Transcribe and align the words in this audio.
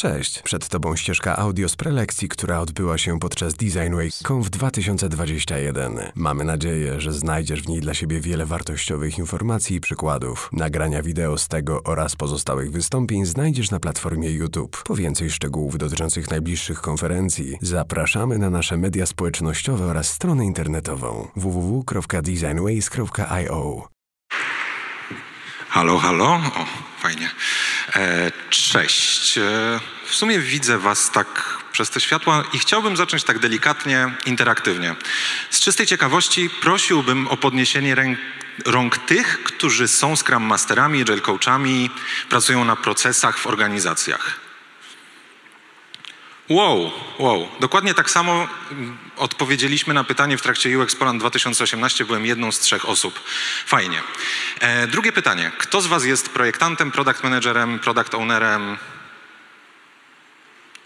Cześć, 0.00 0.42
przed 0.42 0.68
Tobą 0.68 0.96
ścieżka 0.96 1.36
audio 1.36 1.68
z 1.68 1.76
prelekcji, 1.76 2.28
która 2.28 2.60
odbyła 2.60 2.98
się 2.98 3.18
podczas 3.18 3.54
Design 3.54 3.94
Week 3.94 4.14
Conf 4.28 4.50
2021. 4.50 5.98
Mamy 6.14 6.44
nadzieję, 6.44 7.00
że 7.00 7.12
znajdziesz 7.12 7.62
w 7.62 7.68
niej 7.68 7.80
dla 7.80 7.94
siebie 7.94 8.20
wiele 8.20 8.46
wartościowych 8.46 9.18
informacji 9.18 9.76
i 9.76 9.80
przykładów. 9.80 10.50
Nagrania 10.52 11.02
wideo 11.02 11.38
z 11.38 11.48
tego 11.48 11.82
oraz 11.82 12.16
pozostałych 12.16 12.70
wystąpień 12.70 13.26
znajdziesz 13.26 13.70
na 13.70 13.80
platformie 13.80 14.30
YouTube. 14.30 14.82
Po 14.84 14.94
więcej 14.94 15.30
szczegółów 15.30 15.78
dotyczących 15.78 16.30
najbliższych 16.30 16.80
konferencji 16.80 17.58
zapraszamy 17.62 18.38
na 18.38 18.50
nasze 18.50 18.76
media 18.76 19.06
społecznościowe 19.06 19.86
oraz 19.86 20.08
stronę 20.08 20.44
internetową 20.44 21.28
www.designways.io. 21.36 23.95
Halo, 25.76 25.98
halo. 25.98 26.24
O, 26.24 26.66
fajnie. 26.98 27.30
E, 27.96 28.32
cześć. 28.50 29.38
E, 29.38 29.42
w 30.06 30.14
sumie 30.14 30.38
widzę 30.38 30.78
Was 30.78 31.10
tak 31.10 31.58
przez 31.72 31.90
te 31.90 32.00
światła 32.00 32.44
i 32.52 32.58
chciałbym 32.58 32.96
zacząć 32.96 33.24
tak 33.24 33.38
delikatnie, 33.38 34.14
interaktywnie. 34.26 34.94
Z 35.50 35.60
czystej 35.60 35.86
ciekawości 35.86 36.50
prosiłbym 36.50 37.28
o 37.28 37.36
podniesienie 37.36 37.94
ręk, 37.94 38.18
rąk 38.64 38.98
tych, 38.98 39.42
którzy 39.42 39.88
są 39.88 40.16
Scrum 40.16 40.42
Masterami, 40.42 41.02
Agile 41.02 41.20
Coachami, 41.20 41.90
pracują 42.28 42.64
na 42.64 42.76
procesach 42.76 43.38
w 43.38 43.46
organizacjach. 43.46 44.45
Wow, 46.48 46.92
wow. 47.18 47.48
Dokładnie 47.60 47.94
tak 47.94 48.10
samo 48.10 48.48
odpowiedzieliśmy 49.16 49.94
na 49.94 50.04
pytanie 50.04 50.38
w 50.38 50.42
trakcie 50.42 50.78
UX 50.78 50.94
Poland 50.96 51.20
2018. 51.20 52.04
Byłem 52.04 52.26
jedną 52.26 52.52
z 52.52 52.58
trzech 52.58 52.88
osób. 52.88 53.20
Fajnie. 53.66 54.02
E, 54.60 54.86
drugie 54.86 55.12
pytanie. 55.12 55.52
Kto 55.58 55.80
z 55.80 55.86
Was 55.86 56.04
jest 56.04 56.28
projektantem, 56.28 56.90
product 56.90 57.22
managerem, 57.22 57.78
product 57.78 58.14
ownerem? 58.14 58.78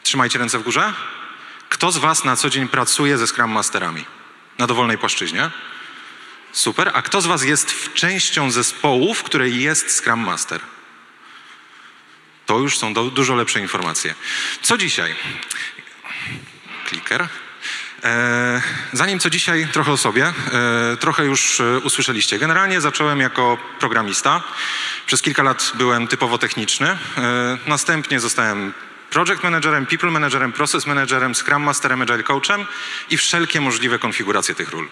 Trzymajcie 0.03 0.39
ręce 0.39 0.59
w 0.59 0.63
górze. 0.63 0.93
Kto 1.69 1.93
z 1.93 1.99
Was 1.99 2.25
na 2.25 2.37
co 2.37 2.51
dzień 2.51 2.69
pracuje 2.69 3.19
ze 3.19 3.27
Scrum 3.27 3.51
Masterami? 3.51 4.05
Na 4.59 4.67
dowolnej 4.67 4.99
płaszczyźnie? 4.99 5.51
Super. 6.53 6.91
A 6.95 7.03
kto 7.03 7.21
z 7.21 7.27
Was 7.27 7.45
jest 7.45 7.95
częścią 7.95 8.51
zespołu, 8.51 9.15
w 9.15 9.23
której 9.23 9.63
jest 9.63 9.97
Scrum 9.97 10.21
Master? 10.21 10.61
To 12.51 12.59
już 12.59 12.79
są 12.79 12.95
do, 12.95 13.05
dużo 13.05 13.35
lepsze 13.35 13.61
informacje. 13.61 14.15
Co 14.63 14.79
dzisiaj? 14.79 15.15
Kliker. 16.87 17.29
E, 18.05 18.63
zanim 18.93 19.19
co 19.19 19.31
dzisiaj, 19.31 19.69
trochę 19.73 19.93
o 19.93 19.97
sobie. 19.97 20.25
E, 20.27 20.97
trochę 20.97 21.25
już 21.25 21.61
e, 21.61 21.79
usłyszeliście. 21.79 22.39
Generalnie 22.39 22.81
zacząłem 22.81 23.21
jako 23.21 23.59
programista. 23.79 24.43
Przez 25.07 25.23
kilka 25.23 25.43
lat 25.43 25.73
byłem 25.75 26.07
typowo 26.09 26.39
techniczny. 26.39 26.99
Następnie 27.67 28.21
zostałem 28.21 28.73
project 29.11 29.43
managerem, 29.43 29.87
people 29.87 30.11
managerem, 30.11 30.53
process 30.53 30.87
managerem, 30.87 31.35
scrum 31.35 31.63
masterem, 31.63 32.03
agile 32.03 32.23
coachem 32.23 32.67
i 33.11 33.17
wszelkie 33.17 33.61
możliwe 33.61 33.99
konfiguracje 33.99 34.55
tych 34.55 34.71
ról. 34.71 34.89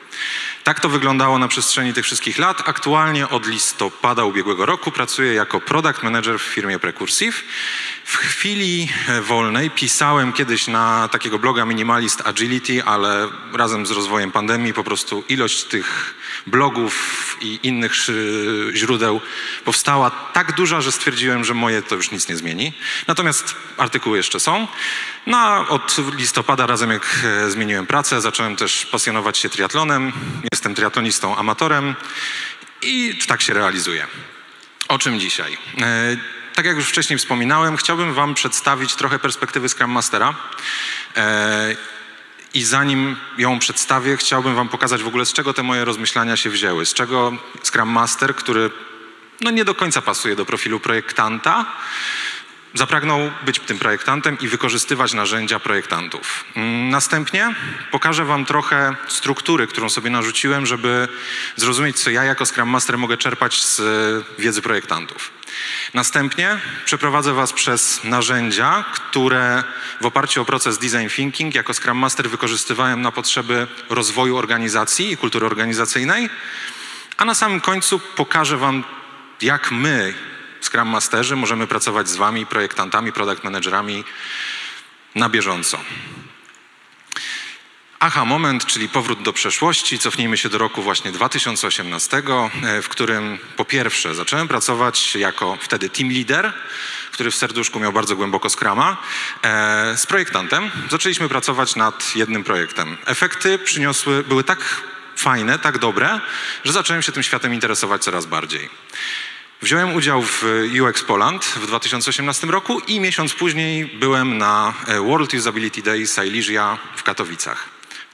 Tak 0.65 0.81
to 0.81 0.89
wyglądało 0.89 1.39
na 1.39 1.49
przestrzeni 1.49 1.93
tych 1.93 2.05
wszystkich 2.05 2.39
lat. 2.39 2.69
Aktualnie 2.69 3.29
od 3.29 3.47
listopada 3.47 4.25
ubiegłego 4.25 4.67
roku 4.67 4.93
pracuję 4.93 5.35
jako 5.35 5.61
product 5.61 6.03
manager 6.03 6.39
w 6.39 6.43
firmie 6.43 6.79
Precursive. 6.79 7.43
W 8.05 8.17
chwili 8.17 8.89
e, 9.09 9.21
wolnej 9.21 9.71
pisałem 9.71 10.33
kiedyś 10.33 10.67
na 10.67 11.09
takiego 11.09 11.39
bloga 11.39 11.65
Minimalist 11.65 12.27
Agility, 12.27 12.85
ale 12.85 13.29
razem 13.53 13.87
z 13.87 13.91
rozwojem 13.91 14.33
pandemii 14.33 14.75
po 14.75 14.85
prostu 14.85 15.25
ilość 15.29 15.65
tych 15.65 16.15
blogów 16.51 17.37
i 17.41 17.61
innych 17.63 17.93
źródeł 18.75 19.21
powstała 19.65 20.11
tak 20.11 20.55
duża, 20.55 20.81
że 20.81 20.93
stwierdziłem, 20.93 21.45
że 21.45 21.55
moje 21.55 21.83
to 21.83 21.95
już 21.95 22.11
nic 22.11 22.29
nie 22.29 22.37
zmieni. 22.37 22.73
Natomiast 23.07 23.55
artykuły 23.77 24.17
jeszcze 24.17 24.41
są. 24.41 24.69
No 25.27 25.39
a 25.39 25.69
od 25.69 25.97
listopada 26.17 26.67
razem 26.67 26.91
jak 26.91 27.21
e, 27.25 27.51
zmieniłem 27.51 27.87
pracę, 27.87 28.21
zacząłem 28.21 28.57
też 28.57 28.87
pasjonować 28.87 29.39
się 29.39 29.49
triatlonem. 29.49 30.13
Jestem 30.53 30.75
triatlonistą 30.75 31.37
amatorem 31.37 31.95
i 32.83 33.19
tak 33.27 33.43
się 33.43 33.55
realizuję. 33.55 34.07
O 34.89 34.99
czym 34.99 35.21
dzisiaj? 35.21 35.59
E, 35.81 36.17
tak 36.55 36.67
jak 36.67 36.77
już 36.77 36.89
wcześniej 36.89 37.19
wspominałem, 37.19 37.77
chciałbym 37.77 38.15
Wam 38.15 38.35
przedstawić 38.35 38.95
trochę 38.95 39.19
perspektywy 39.19 39.69
Scrum 39.69 39.91
Mastera. 39.91 40.35
I 42.55 42.65
zanim 42.65 43.17
ją 43.39 43.59
przedstawię, 43.59 44.17
chciałbym 44.17 44.55
Wam 44.55 44.69
pokazać 44.69 45.03
w 45.03 45.07
ogóle, 45.07 45.27
z 45.27 45.33
czego 45.33 45.55
te 45.55 45.63
moje 45.63 45.85
rozmyślania 45.85 46.37
się 46.37 46.51
wzięły. 46.51 46.87
Z 46.87 46.95
czego 46.95 47.33
Scrum 47.63 47.89
Master, 47.89 48.35
który 48.35 48.71
no 49.41 49.51
nie 49.51 49.65
do 49.65 49.75
końca 49.75 50.03
pasuje 50.03 50.37
do 50.37 50.45
profilu 50.45 50.81
projektanta, 50.81 51.67
zapragnął 52.75 53.31
być 53.45 53.61
tym 53.61 53.79
projektantem 53.79 54.39
i 54.41 54.49
wykorzystywać 54.49 55.13
narzędzia 55.13 55.59
projektantów. 55.59 56.45
Mm, 56.57 56.91
następnie 56.91 57.55
pokażę 57.91 58.25
Wam 58.25 58.45
trochę 58.45 58.95
struktury, 59.09 59.67
którą 59.67 59.89
sobie 59.89 60.11
narzuciłem, 60.11 60.67
żeby 60.67 61.09
zrozumieć, 61.57 61.99
co 61.99 62.11
ja 62.11 62.25
jako 62.25 62.47
Scrum 62.47 62.69
Master 62.69 62.99
mogę 62.99 63.17
czerpać 63.17 63.65
z 63.65 63.81
wiedzy 64.39 64.63
projektantów. 64.63 65.31
Następnie 65.95 66.61
przeprowadzę 66.85 67.33
Was 67.33 67.53
przez 67.53 68.05
narzędzia, 68.05 68.85
które 68.95 69.65
w 70.01 70.07
oparciu 70.07 70.43
o 70.43 70.45
proces 70.45 70.79
design 70.79 71.09
thinking 71.09 71.55
jako 71.55 71.75
Scrum 71.75 71.99
Master 71.99 72.31
wykorzystywałem 72.31 73.03
na 73.03 73.13
potrzeby 73.13 73.67
rozwoju 73.91 74.37
organizacji 74.37 75.13
i 75.13 75.17
kultury 75.17 75.47
organizacyjnej, 75.47 76.31
a 77.17 77.25
na 77.25 77.35
samym 77.35 77.61
końcu 77.61 77.99
pokażę 77.99 78.57
Wam, 78.57 78.85
jak 79.41 79.71
my 79.71 80.15
Scrum 80.61 80.89
Masterzy 80.89 81.37
możemy 81.37 81.67
pracować 81.67 82.09
z 82.09 82.17
Wami, 82.17 82.47
projektantami, 82.47 83.13
product 83.13 83.45
managerami 83.45 84.05
na 85.15 85.29
bieżąco. 85.29 85.79
Aha, 88.01 88.25
moment, 88.25 88.67
czyli 88.67 88.89
powrót 88.89 89.23
do 89.23 89.33
przeszłości. 89.33 89.99
Cofnijmy 89.99 90.37
się 90.37 90.49
do 90.49 90.59
roku 90.59 90.83
właśnie 90.83 91.13
2018, 91.13 92.23
e, 92.63 92.83
w 92.83 92.89
którym 92.89 93.39
po 93.57 93.65
pierwsze 93.65 94.15
zacząłem 94.15 94.49
pracować 94.49 95.15
jako 95.15 95.59
wtedy 95.61 95.91
team 95.91 96.11
leader, 96.11 96.53
który 97.13 97.31
w 97.31 97.35
serduszku 97.35 97.81
miał 97.81 97.93
bardzo 97.93 98.17
głęboko 98.17 98.51
skrama, 98.51 98.97
e, 99.43 99.97
z 99.97 100.07
projektantem. 100.07 100.71
Zaczęliśmy 100.91 101.29
pracować 101.29 101.77
nad 101.77 102.17
jednym 102.17 102.45
projektem. 102.45 102.97
Efekty 103.07 103.59
przyniosły, 103.59 104.25
były 104.25 104.45
tak 104.45 104.83
fajne, 105.17 105.59
tak 105.59 105.79
dobre, 105.79 106.21
że 106.65 106.73
zacząłem 106.73 107.03
się 107.03 107.13
tym 107.13 107.23
światem 107.23 107.55
interesować 107.55 108.05
coraz 108.05 108.27
bardziej. 108.27 108.69
Wziąłem 109.63 109.95
udział 109.95 110.23
w 110.23 110.45
UX 110.83 111.03
Poland 111.05 111.45
w 111.45 111.67
2018 111.67 112.47
roku 112.47 112.81
i 112.81 113.01
miesiąc 113.01 113.35
później 113.35 113.87
byłem 113.87 114.39
na 114.39 114.75
e, 114.87 115.01
World 115.01 115.35
Usability 115.35 115.83
Day 115.83 116.07
Silesia 116.07 116.79
w 116.97 117.03
Katowicach, 117.03 117.69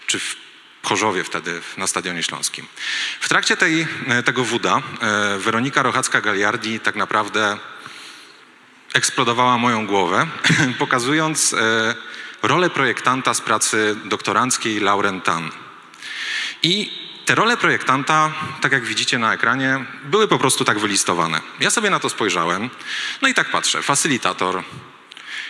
czy 0.06 0.18
w 0.18 0.36
Chorzowie 0.82 1.24
wtedy 1.24 1.60
na 1.76 1.86
Stadionie 1.86 2.22
Śląskim. 2.22 2.66
W 3.20 3.28
trakcie 3.28 3.56
tej, 3.56 3.86
e, 4.08 4.22
tego 4.22 4.44
WUDA 4.44 4.76
e, 4.76 5.38
Weronika 5.38 5.82
Rochacka-Galiardi 5.82 6.80
tak 6.80 6.96
naprawdę 6.96 7.58
eksplodowała 8.94 9.58
moją 9.58 9.86
głowę, 9.86 10.26
pokazując 10.78 11.54
rolę 12.42 12.70
projektanta 12.70 13.34
z 13.34 13.40
pracy 13.40 13.96
doktoranckiej 14.04 14.80
Lauren 14.80 15.20
Tan. 15.20 15.50
I 16.62 17.03
te 17.24 17.34
role 17.34 17.56
projektanta, 17.56 18.32
tak 18.60 18.72
jak 18.72 18.84
widzicie 18.84 19.18
na 19.18 19.34
ekranie, 19.34 19.84
były 20.04 20.28
po 20.28 20.38
prostu 20.38 20.64
tak 20.64 20.78
wylistowane. 20.78 21.40
Ja 21.60 21.70
sobie 21.70 21.90
na 21.90 22.00
to 22.00 22.10
spojrzałem, 22.10 22.70
no 23.22 23.28
i 23.28 23.34
tak 23.34 23.50
patrzę. 23.50 23.82
Facylitator, 23.82 24.62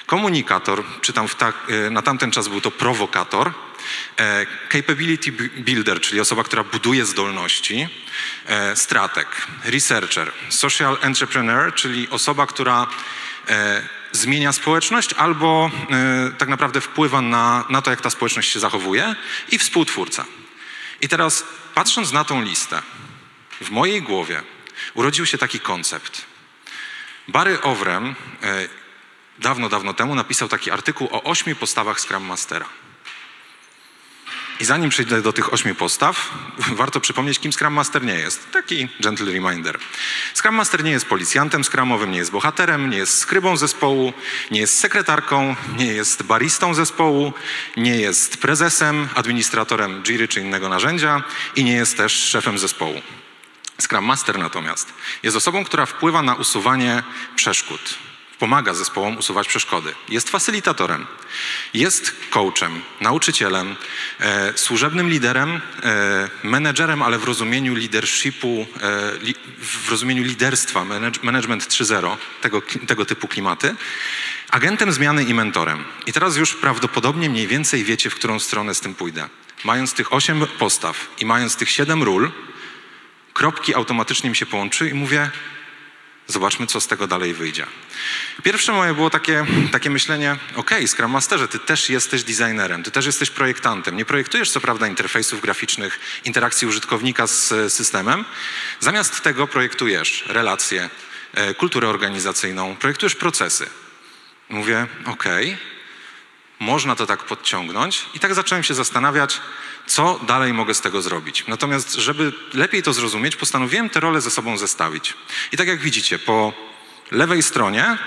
komunikator, 0.07 0.85
czy 1.01 1.13
tam 1.13 1.29
ta, 1.29 1.53
e, 1.69 1.91
na 1.91 2.03
tamten 2.03 2.31
czas 2.31 2.49
był 2.49 2.61
to 2.61 2.71
prowokator, 2.71 3.53
e, 4.17 4.47
capability 4.73 5.33
builder, 5.57 6.01
czyli 6.01 6.21
osoba, 6.21 6.45
która 6.45 6.65
buduje 6.65 7.05
zdolności, 7.05 7.89
e, 8.47 8.77
strateg, 8.77 9.47
researcher, 9.65 10.33
social 10.49 10.99
entrepreneur, 11.01 11.75
czyli 11.75 12.09
osoba, 12.11 12.47
która 12.47 12.87
e, 13.49 13.89
zmienia 14.13 14.53
społeczność 14.53 15.13
albo 15.13 15.71
tak 16.39 16.49
naprawdę 16.49 16.81
wpływa 16.81 17.21
na, 17.21 17.65
na 17.71 17.83
to, 17.83 17.91
jak 17.91 18.01
ta 18.01 18.11
społeczność 18.11 18.53
się 18.53 18.61
zachowuje 18.61 19.15
i 19.49 19.59
współtwórca. 19.59 20.25
I 21.01 21.09
teraz 21.09 21.45
patrząc 21.75 22.13
na 22.13 22.25
tą 22.25 22.43
listę, 22.43 22.83
w 23.61 23.71
mojej 23.71 24.03
głowie 24.03 24.43
urodził 24.95 25.27
się 25.27 25.39
taki 25.39 25.61
koncept. 25.61 26.25
Barry 27.29 27.61
Owrem 27.61 28.15
e, 28.43 28.69
dawno, 29.39 29.69
dawno 29.69 29.95
temu 29.95 30.15
napisał 30.15 30.49
taki 30.49 30.71
artykuł 30.71 31.09
o 31.11 31.23
ośmiu 31.23 31.57
postawach 31.57 32.01
Scrum 32.01 32.25
Mastera. 32.25 32.67
I 34.65 34.67
zanim 34.67 34.91
przejdę 34.91 35.23
do 35.23 35.33
tych 35.33 35.53
ośmiu 35.53 35.75
postaw, 35.75 36.31
warto 36.83 37.01
przypomnieć, 37.01 37.39
kim 37.39 37.53
Scrum 37.53 37.73
Master 37.73 38.05
nie 38.05 38.15
jest. 38.15 38.51
Taki 38.53 38.89
gentle 39.01 39.33
reminder. 39.33 39.79
Scrum 40.35 40.55
Master 40.55 40.85
nie 40.85 40.91
jest 40.91 41.07
policjantem 41.07 41.65
skramowym, 41.65 42.11
nie 42.11 42.19
jest 42.19 42.31
bohaterem, 42.31 42.91
nie 42.91 42.97
jest 42.97 43.19
skrybą 43.19 43.57
zespołu, 43.57 44.13
nie 44.51 44.61
jest 44.61 44.79
sekretarką, 44.79 45.57
nie 45.79 45.87
jest 45.87 46.23
baristą 46.23 46.75
zespołu, 46.75 47.33
nie 47.77 47.97
jest 47.97 48.37
prezesem, 48.37 49.09
administratorem 49.15 50.03
Jiry 50.03 50.29
czy 50.29 50.41
innego 50.41 50.69
narzędzia 50.69 51.23
i 51.57 51.65
nie 51.65 51.73
jest 51.73 51.97
też 51.97 52.13
szefem 52.13 52.59
zespołu. 52.59 53.03
Scrum 53.81 54.05
Master 54.05 54.39
natomiast 54.39 54.93
jest 55.23 55.37
osobą, 55.37 55.65
która 55.65 55.87
wpływa 55.87 56.23
na 56.23 56.35
usuwanie 56.35 57.03
przeszkód 57.37 57.99
pomaga 58.45 58.75
zespołom 58.75 59.19
usuwać 59.19 59.49
przeszkody. 59.49 59.95
Jest 60.09 60.31
facylitatorem, 60.31 61.07
jest 61.75 62.15
coachem, 62.31 62.83
nauczycielem, 63.01 63.77
e, 64.21 64.59
służebnym 64.59 65.09
liderem, 65.09 65.61
e, 65.83 66.29
menedżerem, 66.43 67.03
ale 67.03 67.19
w 67.19 67.25
rozumieniu 67.25 67.75
leadershipu, 67.75 68.67
e, 68.83 69.19
li, 69.19 69.35
w 69.59 69.91
rozumieniu 69.91 70.23
liderstwa, 70.23 70.85
manage, 70.85 71.21
management 71.23 71.69
3.0, 71.69 72.17
tego, 72.41 72.63
tego 72.87 73.07
typu 73.07 73.29
klimaty, 73.29 73.75
agentem 74.51 74.93
zmiany 74.93 75.25
i 75.25 75.35
mentorem. 75.35 75.85
I 76.07 76.13
teraz 76.13 76.37
już 76.37 76.55
prawdopodobnie 76.55 77.31
mniej 77.31 77.47
więcej 77.47 77.85
wiecie, 77.85 78.11
w 78.11 78.15
którą 78.15 78.39
stronę 78.39 78.75
z 78.75 78.81
tym 78.81 78.95
pójdę. 78.95 79.29
Mając 79.65 79.93
tych 79.93 80.13
osiem 80.13 80.47
postaw 80.59 81.09
i 81.21 81.27
mając 81.27 81.57
tych 81.57 81.71
siedem 81.71 82.03
ról, 82.03 82.31
kropki 83.35 83.75
automatycznie 83.75 84.31
mi 84.31 84.37
się 84.37 84.47
połączyły 84.47 84.91
i 84.91 84.95
mówię, 84.95 85.31
Zobaczmy, 86.27 86.67
co 86.67 86.81
z 86.81 86.87
tego 86.87 87.07
dalej 87.07 87.35
wyjdzie. 87.35 87.67
Pierwsze 88.43 88.73
moje 88.73 88.95
było 88.95 89.11
takie, 89.11 89.47
takie 89.73 89.91
myślenie, 89.91 90.37
ok, 90.55 90.71
Scrum 90.87 91.11
Masterze, 91.11 91.49
ty 91.49 91.59
też 91.59 91.91
jesteś 91.91 92.23
designerem, 92.23 92.83
ty 92.83 92.91
też 92.91 93.07
jesteś 93.07 93.31
projektantem. 93.31 93.97
Nie 93.97 94.05
projektujesz 94.05 94.51
co 94.51 94.61
prawda 94.61 94.87
interfejsów 94.87 95.41
graficznych, 95.41 96.01
interakcji 96.25 96.69
użytkownika 96.69 97.27
z 97.27 97.73
systemem. 97.73 98.25
Zamiast 98.81 99.21
tego 99.21 99.47
projektujesz 99.47 100.25
relacje, 100.27 100.91
e, 101.35 101.55
kulturę 101.55 101.89
organizacyjną, 101.89 102.77
projektujesz 102.77 103.15
procesy. 103.15 103.67
Mówię, 104.49 104.87
ok, 105.07 105.25
można 106.65 106.97
to 106.97 107.07
tak 107.07 107.25
podciągnąć 107.25 108.07
i 108.15 108.21
tak 108.21 108.35
zacząłem 108.35 108.65
się 108.65 108.75
zastanawiać, 108.75 109.41
co 109.87 110.21
dalej 110.27 110.53
mogę 110.53 110.75
z 110.75 110.81
tego 110.81 111.03
zrobić. 111.03 111.45
Natomiast, 111.47 111.95
żeby 111.95 112.33
lepiej 112.55 112.83
to 112.83 112.93
zrozumieć, 112.93 113.37
postanowiłem 113.37 113.91
te 113.91 114.01
role 114.01 114.21
ze 114.21 114.31
sobą 114.31 114.59
zestawić. 114.59 115.15
I 115.53 115.57
tak 115.57 115.69
jak 115.69 115.81
widzicie, 115.81 116.19
po 116.19 116.53
lewej 117.11 117.43
stronie 117.43 117.99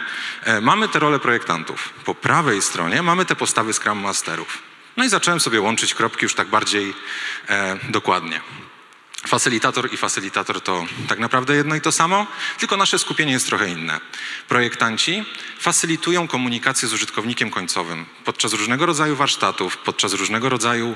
e, 0.43 0.61
mamy 0.61 0.87
te 0.87 0.99
role 0.99 1.19
projektantów, 1.19 1.89
po 2.05 2.15
prawej 2.15 2.61
stronie 2.61 3.01
mamy 3.01 3.25
te 3.25 3.35
postawy 3.35 3.73
Scrum 3.73 3.99
Masterów. 3.99 4.57
No 4.97 5.03
i 5.03 5.09
zacząłem 5.09 5.39
sobie 5.39 5.61
łączyć 5.61 5.93
kropki 5.93 6.25
już 6.25 6.35
tak 6.35 6.47
bardziej 6.47 6.93
e, 7.49 7.77
dokładnie. 7.89 8.41
Facylitator 9.27 9.93
i 9.93 9.97
facylitator 9.97 10.61
to 10.61 10.85
tak 11.07 11.19
naprawdę 11.19 11.55
jedno 11.55 11.75
i 11.75 11.81
to 11.81 11.91
samo, 11.91 12.27
tylko 12.59 12.77
nasze 12.77 12.99
skupienie 12.99 13.31
jest 13.31 13.47
trochę 13.47 13.69
inne. 13.69 13.99
Projektanci 14.47 15.25
facylitują 15.59 16.27
komunikację 16.27 16.87
z 16.87 16.93
użytkownikiem 16.93 17.49
końcowym 17.49 18.05
podczas 18.25 18.53
różnego 18.53 18.85
rodzaju 18.85 19.15
warsztatów, 19.15 19.77
podczas 19.77 20.13
różnego 20.13 20.49
rodzaju 20.49 20.95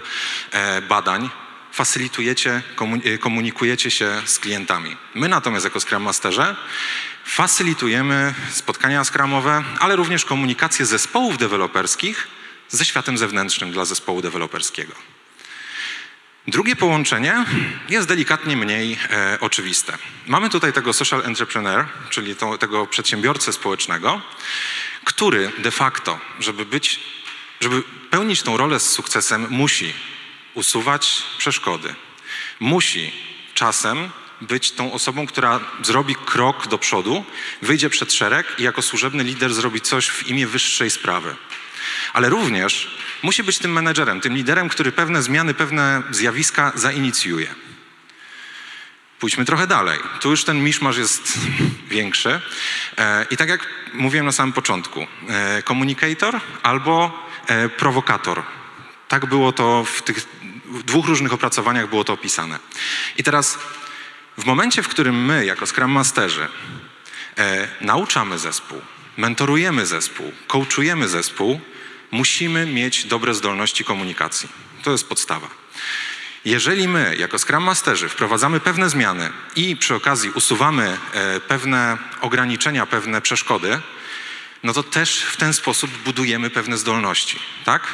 e, 0.51 0.81
badań. 0.81 1.29
Facylitujecie, 1.71 2.61
e, 3.03 3.17
komunikujecie 3.17 3.91
się 3.91 4.21
z 4.25 4.39
klientami. 4.39 4.97
My 5.15 5.27
natomiast 5.27 5.65
jako 5.65 5.79
Scrum 5.79 6.03
Masterze 6.03 6.55
facylitujemy 7.25 8.33
spotkania 8.51 9.03
skramowe, 9.03 9.63
ale 9.79 9.95
również 9.95 10.25
komunikację 10.25 10.85
zespołów 10.85 11.37
deweloperskich 11.37 12.27
ze 12.69 12.85
światem 12.85 13.17
zewnętrznym 13.17 13.71
dla 13.71 13.85
zespołu 13.85 14.21
deweloperskiego. 14.21 14.93
Drugie 16.47 16.75
połączenie 16.75 17.45
jest 17.89 18.07
delikatnie 18.07 18.57
mniej 18.57 18.97
e, 19.09 19.37
oczywiste. 19.41 19.97
Mamy 20.27 20.49
tutaj 20.49 20.73
tego 20.73 20.93
social 20.93 21.21
entrepreneur, 21.25 21.85
czyli 22.09 22.35
to, 22.35 22.57
tego 22.57 22.87
przedsiębiorcę 22.87 23.53
społecznego, 23.53 24.21
który 25.03 25.51
de 25.57 25.71
facto, 25.71 26.19
żeby 26.39 26.65
być, 26.65 26.99
żeby 27.61 27.83
pełnić 28.09 28.41
tą 28.41 28.57
rolę 28.57 28.79
z 28.79 28.89
sukcesem, 28.91 29.47
musi 29.49 29.93
usuwać 30.53 31.23
przeszkody. 31.37 31.95
Musi 32.59 33.13
czasem 33.53 34.09
być 34.41 34.71
tą 34.71 34.93
osobą, 34.93 35.27
która 35.27 35.59
zrobi 35.83 36.15
krok 36.15 36.67
do 36.67 36.77
przodu, 36.77 37.25
wyjdzie 37.61 37.89
przed 37.89 38.13
szereg 38.13 38.55
i 38.59 38.63
jako 38.63 38.81
służebny 38.81 39.23
lider 39.23 39.53
zrobi 39.53 39.81
coś 39.81 40.09
w 40.09 40.27
imię 40.27 40.47
wyższej 40.47 40.91
sprawy. 40.91 41.35
Ale 42.13 42.29
również 42.29 43.00
musi 43.23 43.43
być 43.43 43.57
tym 43.57 43.71
menedżerem, 43.71 44.21
tym 44.21 44.33
liderem, 44.33 44.69
który 44.69 44.91
pewne 44.91 45.23
zmiany, 45.23 45.53
pewne 45.53 46.01
zjawiska 46.11 46.71
zainicjuje. 46.75 47.47
Pójdźmy 49.19 49.45
trochę 49.45 49.67
dalej. 49.67 49.99
Tu 50.21 50.29
już 50.29 50.43
ten 50.43 50.63
miszmasz 50.63 50.97
jest 50.97 51.39
większy. 51.89 52.41
E, 52.97 53.25
I 53.31 53.37
tak 53.37 53.49
jak 53.49 53.67
mówiłem 53.93 54.25
na 54.25 54.31
samym 54.31 54.53
początku, 54.53 55.07
e, 55.29 55.63
komunikator 55.63 56.39
albo 56.63 57.25
e, 57.47 57.69
prowokator. 57.69 58.43
Tak 59.07 59.25
było 59.25 59.51
to 59.51 59.83
w 59.83 60.01
tych 60.01 60.25
dwóch 60.85 61.07
różnych 61.07 61.33
opracowaniach 61.33 61.89
było 61.89 62.03
to 62.03 62.13
opisane. 62.13 62.59
I 63.17 63.23
teraz 63.23 63.59
w 64.37 64.45
momencie, 64.45 64.83
w 64.83 64.87
którym 64.87 65.25
my, 65.25 65.45
jako 65.45 65.67
Scrum 65.67 65.91
Masterzy, 65.91 66.47
nauczamy 67.81 68.39
zespół, 68.39 68.81
mentorujemy 69.17 69.85
zespół, 69.85 70.31
coachujemy 70.47 71.07
zespół, 71.07 71.61
musimy 72.11 72.65
mieć 72.65 73.05
dobre 73.05 73.33
zdolności 73.33 73.83
komunikacji. 73.83 74.49
To 74.83 74.91
jest 74.91 75.09
podstawa. 75.09 75.47
Jeżeli 76.45 76.87
my, 76.87 77.15
jako 77.19 77.39
Scrum 77.39 77.63
Masterzy, 77.63 78.09
wprowadzamy 78.09 78.59
pewne 78.59 78.89
zmiany 78.89 79.29
i 79.55 79.75
przy 79.75 79.95
okazji 79.95 80.29
usuwamy 80.29 80.97
e, 81.13 81.39
pewne 81.39 81.97
ograniczenia, 82.21 82.85
pewne 82.85 83.21
przeszkody, 83.21 83.79
no 84.63 84.73
to 84.73 84.83
też 84.83 85.21
w 85.21 85.37
ten 85.37 85.53
sposób 85.53 85.91
budujemy 86.05 86.49
pewne 86.49 86.77
zdolności, 86.77 87.39
tak? 87.65 87.87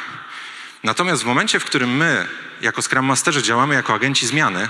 Natomiast 0.84 1.22
w 1.22 1.26
momencie, 1.26 1.60
w 1.60 1.64
którym 1.64 1.96
my, 1.96 2.26
jako 2.60 2.82
Scrum 2.82 3.06
Masterzy, 3.06 3.42
działamy 3.42 3.74
jako 3.74 3.94
agenci 3.94 4.26
zmiany, 4.26 4.68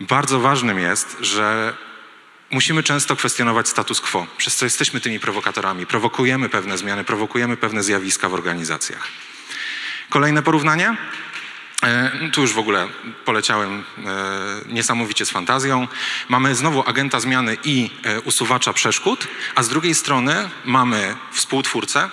bardzo 0.00 0.40
ważnym 0.40 0.78
jest, 0.78 1.16
że 1.20 1.74
musimy 2.52 2.82
często 2.82 3.16
kwestionować 3.16 3.68
status 3.68 4.00
quo, 4.00 4.26
przez 4.36 4.56
co 4.56 4.66
jesteśmy 4.66 5.00
tymi 5.00 5.20
prowokatorami. 5.20 5.86
Prowokujemy 5.86 6.48
pewne 6.48 6.78
zmiany, 6.78 7.04
prowokujemy 7.04 7.56
pewne 7.56 7.82
zjawiska 7.82 8.28
w 8.28 8.34
organizacjach. 8.34 9.08
Kolejne 10.08 10.42
porównanie. 10.42 10.96
E, 11.82 12.30
tu 12.32 12.40
już 12.40 12.52
w 12.52 12.58
ogóle 12.58 12.88
poleciałem 13.24 13.78
e, 13.78 13.84
niesamowicie 14.66 15.26
z 15.26 15.30
fantazją. 15.30 15.88
Mamy 16.28 16.54
znowu 16.54 16.88
agenta 16.88 17.20
zmiany 17.20 17.56
i 17.64 17.90
e, 18.02 18.20
usuwacza 18.20 18.72
przeszkód, 18.72 19.28
a 19.54 19.62
z 19.62 19.68
drugiej 19.68 19.94
strony 19.94 20.48
mamy 20.64 21.16
współtwórcę, 21.32 22.10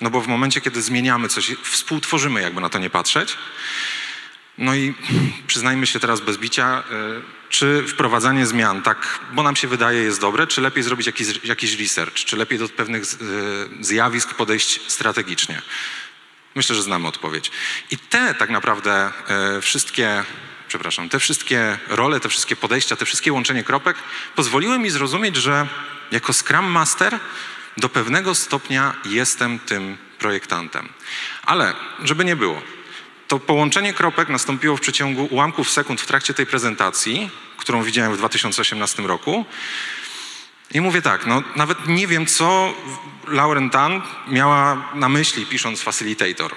no 0.00 0.10
bo 0.10 0.20
w 0.20 0.26
momencie, 0.26 0.60
kiedy 0.60 0.82
zmieniamy 0.82 1.28
coś, 1.28 1.56
współtworzymy, 1.62 2.42
jakby 2.42 2.60
na 2.60 2.68
to 2.68 2.78
nie 2.78 2.90
patrzeć. 2.90 3.36
No 4.58 4.74
i 4.74 4.94
przyznajmy 5.46 5.86
się 5.86 6.00
teraz 6.00 6.20
bez 6.20 6.38
bicia, 6.38 6.82
czy 7.50 7.84
wprowadzanie 7.88 8.46
zmian, 8.46 8.82
tak, 8.82 9.20
bo 9.32 9.42
nam 9.42 9.56
się 9.56 9.68
wydaje, 9.68 10.02
jest 10.02 10.20
dobre, 10.20 10.46
czy 10.46 10.60
lepiej 10.60 10.82
zrobić 10.82 11.06
jakiś, 11.06 11.44
jakiś 11.44 11.80
research, 11.80 12.14
czy 12.14 12.36
lepiej 12.36 12.58
do 12.58 12.68
pewnych 12.68 13.04
zjawisk 13.80 14.34
podejść 14.34 14.80
strategicznie? 14.92 15.62
Myślę, 16.54 16.76
że 16.76 16.82
znamy 16.82 17.08
odpowiedź. 17.08 17.50
I 17.90 17.98
te 17.98 18.34
tak 18.34 18.50
naprawdę 18.50 19.12
e, 19.28 19.60
wszystkie, 19.60 20.24
przepraszam, 20.68 21.08
te 21.08 21.18
wszystkie 21.18 21.78
role, 21.88 22.20
te 22.20 22.28
wszystkie 22.28 22.56
podejścia, 22.56 22.96
te 22.96 23.04
wszystkie 23.04 23.32
łączenie 23.32 23.64
kropek 23.64 23.96
pozwoliły 24.36 24.78
mi 24.78 24.90
zrozumieć, 24.90 25.36
że 25.36 25.66
jako 26.10 26.32
Scrum 26.32 26.64
Master 26.64 27.18
do 27.76 27.88
pewnego 27.88 28.34
stopnia 28.34 28.94
jestem 29.04 29.58
tym 29.58 29.96
projektantem. 30.18 30.88
Ale, 31.42 31.74
żeby 32.04 32.24
nie 32.24 32.36
było, 32.36 32.62
to 33.28 33.38
połączenie 33.38 33.94
kropek 33.94 34.28
nastąpiło 34.28 34.76
w 34.76 34.80
przeciągu 34.80 35.24
ułamków 35.30 35.70
sekund 35.70 36.00
w 36.00 36.06
trakcie 36.06 36.34
tej 36.34 36.46
prezentacji, 36.46 37.30
którą 37.60 37.82
widziałem 37.82 38.14
w 38.14 38.18
2018 38.18 39.02
roku. 39.02 39.44
I 40.74 40.80
mówię 40.80 41.02
tak, 41.02 41.26
no 41.26 41.42
nawet 41.56 41.86
nie 41.86 42.06
wiem, 42.06 42.26
co 42.26 42.74
Lauren 43.28 43.70
Tan 43.70 44.02
miała 44.28 44.90
na 44.94 45.08
myśli, 45.08 45.46
pisząc 45.46 45.82
Facilitator. 45.82 46.54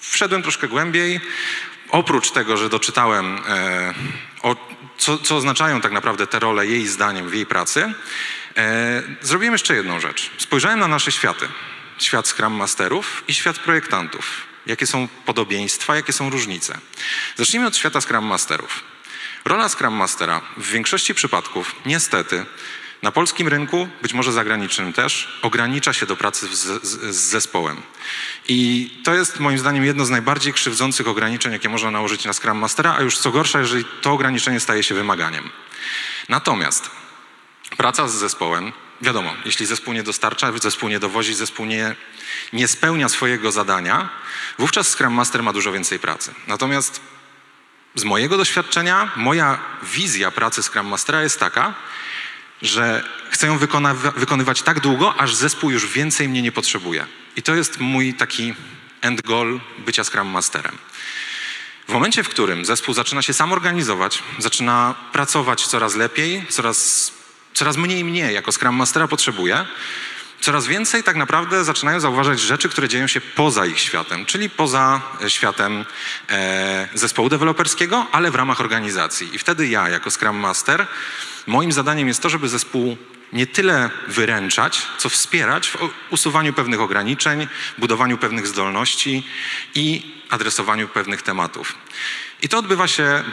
Wszedłem 0.00 0.42
troszkę 0.42 0.68
głębiej. 0.68 1.20
Oprócz 1.90 2.30
tego, 2.30 2.56
że 2.56 2.68
doczytałem, 2.68 3.38
e, 3.48 3.94
o, 4.42 4.56
co, 4.98 5.18
co, 5.18 5.36
oznaczają 5.36 5.80
tak 5.80 5.92
naprawdę 5.92 6.26
te 6.26 6.38
role 6.38 6.66
jej 6.66 6.86
zdaniem 6.86 7.28
w 7.28 7.34
jej 7.34 7.46
pracy, 7.46 7.92
e, 8.56 9.02
zrobiłem 9.20 9.54
jeszcze 9.54 9.74
jedną 9.74 10.00
rzecz. 10.00 10.30
Spojrzałem 10.38 10.80
na 10.80 10.88
nasze 10.88 11.12
światy. 11.12 11.48
Świat 11.98 12.28
Scrum 12.28 12.52
Masterów 12.52 13.24
i 13.28 13.34
świat 13.34 13.58
projektantów. 13.58 14.46
Jakie 14.66 14.86
są 14.86 15.08
podobieństwa, 15.24 15.96
jakie 15.96 16.12
są 16.12 16.30
różnice. 16.30 16.78
Zacznijmy 17.36 17.66
od 17.66 17.76
świata 17.76 18.00
Scrum 18.00 18.24
Masterów. 18.24 18.93
Rola 19.44 19.68
Scrum 19.68 19.94
Mastera 19.94 20.40
w 20.56 20.70
większości 20.70 21.14
przypadków, 21.14 21.74
niestety, 21.86 22.46
na 23.02 23.12
polskim 23.12 23.48
rynku, 23.48 23.88
być 24.02 24.12
może 24.12 24.32
zagranicznym 24.32 24.92
też, 24.92 25.38
ogranicza 25.42 25.92
się 25.92 26.06
do 26.06 26.16
pracy 26.16 26.46
z, 26.46 26.60
z, 26.60 26.84
z, 26.84 27.16
zespołem. 27.16 27.82
I 28.48 28.90
to 29.04 29.14
jest 29.14 29.40
moim 29.40 29.58
zdaniem 29.58 29.84
jedno 29.84 30.04
z 30.04 30.10
najbardziej 30.10 30.52
krzywdzących 30.52 31.08
ograniczeń, 31.08 31.52
jakie 31.52 31.68
można 31.68 31.90
nałożyć 31.90 32.24
na 32.24 32.32
Scrum 32.32 32.58
Mastera, 32.58 32.94
a 32.98 33.02
już 33.02 33.18
co 33.18 33.30
gorsza, 33.30 33.60
jeżeli 33.60 33.84
to 33.84 34.12
ograniczenie 34.12 34.60
staje 34.60 34.82
się 34.82 34.94
wymaganiem. 34.94 35.50
Natomiast 36.28 36.90
praca 37.76 38.08
z 38.08 38.14
zespołem, 38.14 38.72
wiadomo, 39.00 39.34
jeśli 39.44 39.66
zespół 39.66 39.94
nie 39.94 40.02
dostarcza, 40.02 40.52
zespół 40.62 40.88
nie 40.88 41.00
dowozi, 41.00 41.34
zespół 41.34 41.66
nie, 41.66 41.96
nie 42.52 42.68
spełnia 42.68 43.08
swojego 43.08 43.52
zadania, 43.52 44.08
wówczas 44.58 44.88
Scrum 44.88 45.14
Master 45.14 45.42
ma 45.42 45.52
dużo 45.52 45.72
więcej 45.72 45.98
pracy. 45.98 46.34
Natomiast 46.46 47.00
z 47.94 48.04
mojego 48.04 48.36
doświadczenia, 48.36 49.10
moja 49.16 49.58
wizja 49.82 50.30
pracy 50.30 50.62
Scrum 50.62 50.86
Mastera 50.86 51.22
jest 51.22 51.40
taka, 51.40 51.74
że 52.62 53.04
chcę 53.30 53.46
ją 53.46 53.58
wykonywać 54.16 54.62
tak 54.62 54.80
długo, 54.80 55.14
aż 55.20 55.34
zespół 55.34 55.70
już 55.70 55.86
więcej 55.86 56.28
mnie 56.28 56.42
nie 56.42 56.52
potrzebuje. 56.52 57.06
I 57.36 57.42
to 57.42 57.54
jest 57.54 57.80
mój 57.80 58.14
taki 58.14 58.54
end 59.00 59.22
goal 59.22 59.60
bycia 59.78 60.04
Scrum 60.04 60.28
Masterem. 60.28 60.78
W 61.88 61.92
momencie, 61.92 62.24
w 62.24 62.28
którym 62.28 62.64
zespół 62.64 62.94
zaczyna 62.94 63.22
się 63.22 63.32
sam 63.32 63.52
organizować, 63.52 64.22
zaczyna 64.38 64.94
pracować 65.12 65.66
coraz 65.66 65.94
lepiej, 65.94 66.46
coraz, 66.48 67.12
coraz 67.54 67.76
mniej 67.76 68.04
mnie 68.04 68.32
jako 68.32 68.52
Scrum 68.52 68.74
Mastera 68.74 69.08
potrzebuje, 69.08 69.66
coraz 70.44 70.66
więcej 70.66 71.02
tak 71.02 71.16
naprawdę 71.16 71.64
zaczynają 71.64 72.00
zauważać 72.00 72.40
rzeczy, 72.40 72.68
które 72.68 72.88
dzieją 72.88 73.06
się 73.06 73.20
poza 73.20 73.66
ich 73.66 73.78
światem, 73.78 74.26
czyli 74.26 74.50
poza 74.50 75.00
e, 75.24 75.30
światem 75.30 75.84
e, 76.30 76.88
zespołu 76.94 77.28
deweloperskiego, 77.28 78.06
ale 78.12 78.30
w 78.30 78.34
ramach 78.34 78.60
organizacji. 78.60 79.34
I 79.34 79.38
wtedy 79.38 79.66
ja, 79.66 79.88
jako 79.88 80.10
Scrum 80.10 80.36
Master, 80.36 80.86
moim 81.46 81.72
zadaniem 81.72 82.08
jest 82.08 82.22
to, 82.22 82.28
żeby 82.28 82.48
zespół 82.48 82.96
nie 83.32 83.46
tyle 83.46 83.90
wyręczać, 84.08 84.82
co 84.98 85.08
wspierać 85.08 85.68
w 85.68 85.76
usuwaniu 86.10 86.52
pewnych 86.52 86.80
ograniczeń, 86.80 87.48
budowaniu 87.78 88.18
pewnych 88.18 88.46
zdolności 88.46 89.26
i 89.74 90.14
adresowaniu 90.30 90.88
pewnych 90.88 91.22
tematów. 91.22 91.74
I 92.44 92.48
to 92.48 92.58
odbywa 92.58 92.88
się 92.88 93.24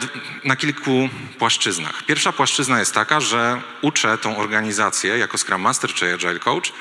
na 0.44 0.56
kilku 0.56 1.08
płaszczyznach. 1.38 2.02
Pierwsza 2.02 2.32
płaszczyzna 2.32 2.78
jest 2.78 2.94
taka, 2.94 3.20
że 3.20 3.62
uczę 3.82 4.18
tą 4.18 4.36
organizację 4.36 5.18
jako 5.18 5.38
Scrum 5.38 5.60
Master 5.60 5.94
czy 5.94 6.14
Agile 6.14 6.38
Coach, 6.38 6.72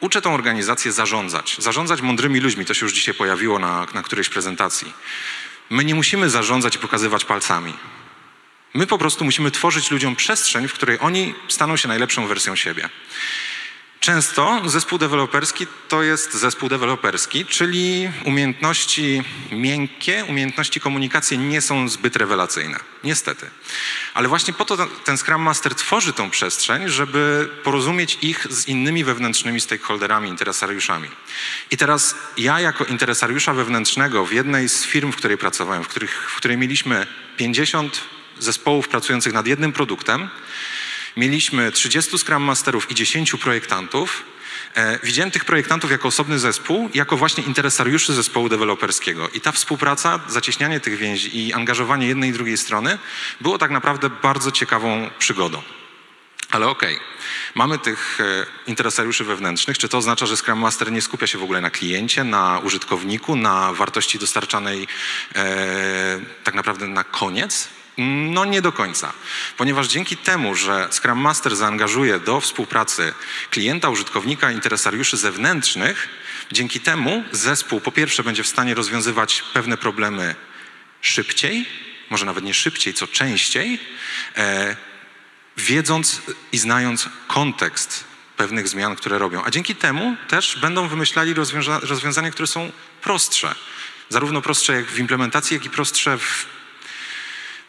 uczę 0.00 0.22
tą 0.22 0.34
organizację 0.34 0.92
zarządzać. 0.92 1.56
Zarządzać 1.58 2.00
mądrymi 2.00 2.40
ludźmi, 2.40 2.64
to 2.64 2.74
się 2.74 2.86
już 2.86 2.92
dzisiaj 2.92 3.14
pojawiło 3.14 3.58
na, 3.58 3.86
na 3.94 4.02
którejś 4.02 4.28
prezentacji. 4.28 4.92
My 5.70 5.84
nie 5.84 5.94
musimy 5.94 6.30
zarządzać 6.30 6.76
i 6.76 6.78
pokazywać 6.78 7.24
palcami. 7.24 7.74
My 8.74 8.86
po 8.86 8.98
prostu 8.98 9.24
musimy 9.24 9.50
tworzyć 9.50 9.90
ludziom 9.90 10.16
przestrzeń, 10.16 10.68
w 10.68 10.72
której 10.72 10.98
oni 11.00 11.34
staną 11.48 11.76
się 11.76 11.88
najlepszą 11.88 12.26
wersją 12.26 12.56
siebie. 12.56 12.88
Często 14.04 14.62
zespół 14.66 14.98
deweloperski 14.98 15.66
to 15.88 16.02
jest 16.02 16.34
zespół 16.34 16.68
deweloperski, 16.68 17.46
czyli 17.46 18.10
umiejętności 18.24 19.22
miękkie, 19.52 20.24
umiejętności 20.28 20.80
komunikacji 20.80 21.38
nie 21.38 21.60
są 21.60 21.88
zbyt 21.88 22.16
rewelacyjne. 22.16 22.78
Niestety. 23.04 23.46
Ale 24.14 24.28
właśnie 24.28 24.54
po 24.54 24.64
to 24.64 24.76
ten 25.04 25.18
Scrum 25.18 25.42
Master 25.42 25.74
tworzy 25.74 26.12
tą 26.12 26.30
przestrzeń, 26.30 26.88
żeby 26.88 27.50
porozumieć 27.62 28.18
ich 28.22 28.46
z 28.50 28.68
innymi 28.68 29.04
wewnętrznymi 29.04 29.60
stakeholderami, 29.60 30.28
interesariuszami. 30.28 31.08
I 31.70 31.76
teraz 31.76 32.14
ja 32.36 32.60
jako 32.60 32.84
interesariusza 32.84 33.54
wewnętrznego 33.54 34.26
w 34.26 34.32
jednej 34.32 34.68
z 34.68 34.84
firm, 34.84 35.12
w 35.12 35.16
której 35.16 35.38
pracowałem, 35.38 35.84
w, 35.84 35.88
których, 35.88 36.30
w 36.30 36.36
której 36.36 36.58
mieliśmy 36.58 37.06
50 37.36 38.00
zespołów 38.38 38.88
pracujących 38.88 39.32
nad 39.32 39.46
jednym 39.46 39.72
produktem, 39.72 40.28
mieliśmy 41.16 41.72
30 41.72 42.18
Scrum 42.18 42.42
Masterów 42.42 42.90
i 42.90 42.94
10 42.94 43.36
projektantów. 43.36 44.24
E, 44.74 44.98
widziałem 45.02 45.30
tych 45.30 45.44
projektantów 45.44 45.90
jako 45.90 46.08
osobny 46.08 46.38
zespół, 46.38 46.90
jako 46.94 47.16
właśnie 47.16 47.44
interesariuszy 47.44 48.14
zespołu 48.14 48.48
deweloperskiego. 48.48 49.28
I 49.28 49.40
ta 49.40 49.52
współpraca, 49.52 50.20
zacieśnianie 50.28 50.80
tych 50.80 50.96
więzi 50.96 51.38
i 51.38 51.52
angażowanie 51.52 52.06
jednej 52.06 52.30
i 52.30 52.32
drugiej 52.32 52.58
strony 52.58 52.98
było 53.40 53.58
tak 53.58 53.70
naprawdę 53.70 54.10
bardzo 54.10 54.50
ciekawą 54.50 55.10
przygodą. 55.18 55.62
Ale 56.50 56.68
okej, 56.68 56.94
okay. 56.94 57.06
mamy 57.54 57.78
tych 57.78 58.20
e, 58.20 58.46
interesariuszy 58.66 59.24
wewnętrznych. 59.24 59.78
Czy 59.78 59.88
to 59.88 59.98
oznacza, 59.98 60.26
że 60.26 60.36
Scrum 60.36 60.58
Master 60.58 60.92
nie 60.92 61.02
skupia 61.02 61.26
się 61.26 61.38
w 61.38 61.42
ogóle 61.42 61.60
na 61.60 61.70
kliencie, 61.70 62.24
na 62.24 62.58
użytkowniku, 62.58 63.36
na 63.36 63.72
wartości 63.72 64.18
dostarczanej 64.18 64.86
e, 65.34 66.20
tak 66.44 66.54
naprawdę 66.54 66.86
na 66.86 67.04
koniec? 67.04 67.68
No 67.98 68.44
nie 68.44 68.62
do 68.62 68.72
końca, 68.72 69.12
ponieważ 69.56 69.86
dzięki 69.86 70.16
temu, 70.16 70.54
że 70.54 70.88
Scrum 70.92 71.18
Master 71.18 71.56
zaangażuje 71.56 72.20
do 72.20 72.40
współpracy 72.40 73.14
klienta, 73.50 73.88
użytkownika, 73.88 74.50
interesariuszy 74.50 75.16
zewnętrznych, 75.16 76.08
dzięki 76.52 76.80
temu 76.80 77.24
zespół 77.32 77.80
po 77.80 77.92
pierwsze 77.92 78.22
będzie 78.24 78.42
w 78.42 78.48
stanie 78.48 78.74
rozwiązywać 78.74 79.44
pewne 79.54 79.76
problemy 79.76 80.34
szybciej, 81.00 81.66
może 82.10 82.26
nawet 82.26 82.44
nie 82.44 82.54
szybciej, 82.54 82.94
co 82.94 83.06
częściej, 83.06 83.78
e, 84.36 84.76
wiedząc 85.56 86.22
i 86.52 86.58
znając 86.58 87.08
kontekst 87.28 88.04
pewnych 88.36 88.68
zmian, 88.68 88.96
które 88.96 89.18
robią. 89.18 89.42
A 89.44 89.50
dzięki 89.50 89.74
temu 89.74 90.16
też 90.28 90.58
będą 90.60 90.88
wymyślali 90.88 91.34
rozwiąza 91.34 91.80
rozwiązania, 91.80 92.30
które 92.30 92.46
są 92.46 92.72
prostsze. 93.02 93.54
Zarówno 94.08 94.42
prostsze 94.42 94.72
jak 94.72 94.86
w 94.86 94.98
implementacji, 94.98 95.54
jak 95.54 95.64
i 95.64 95.70
prostsze 95.70 96.18
w 96.18 96.53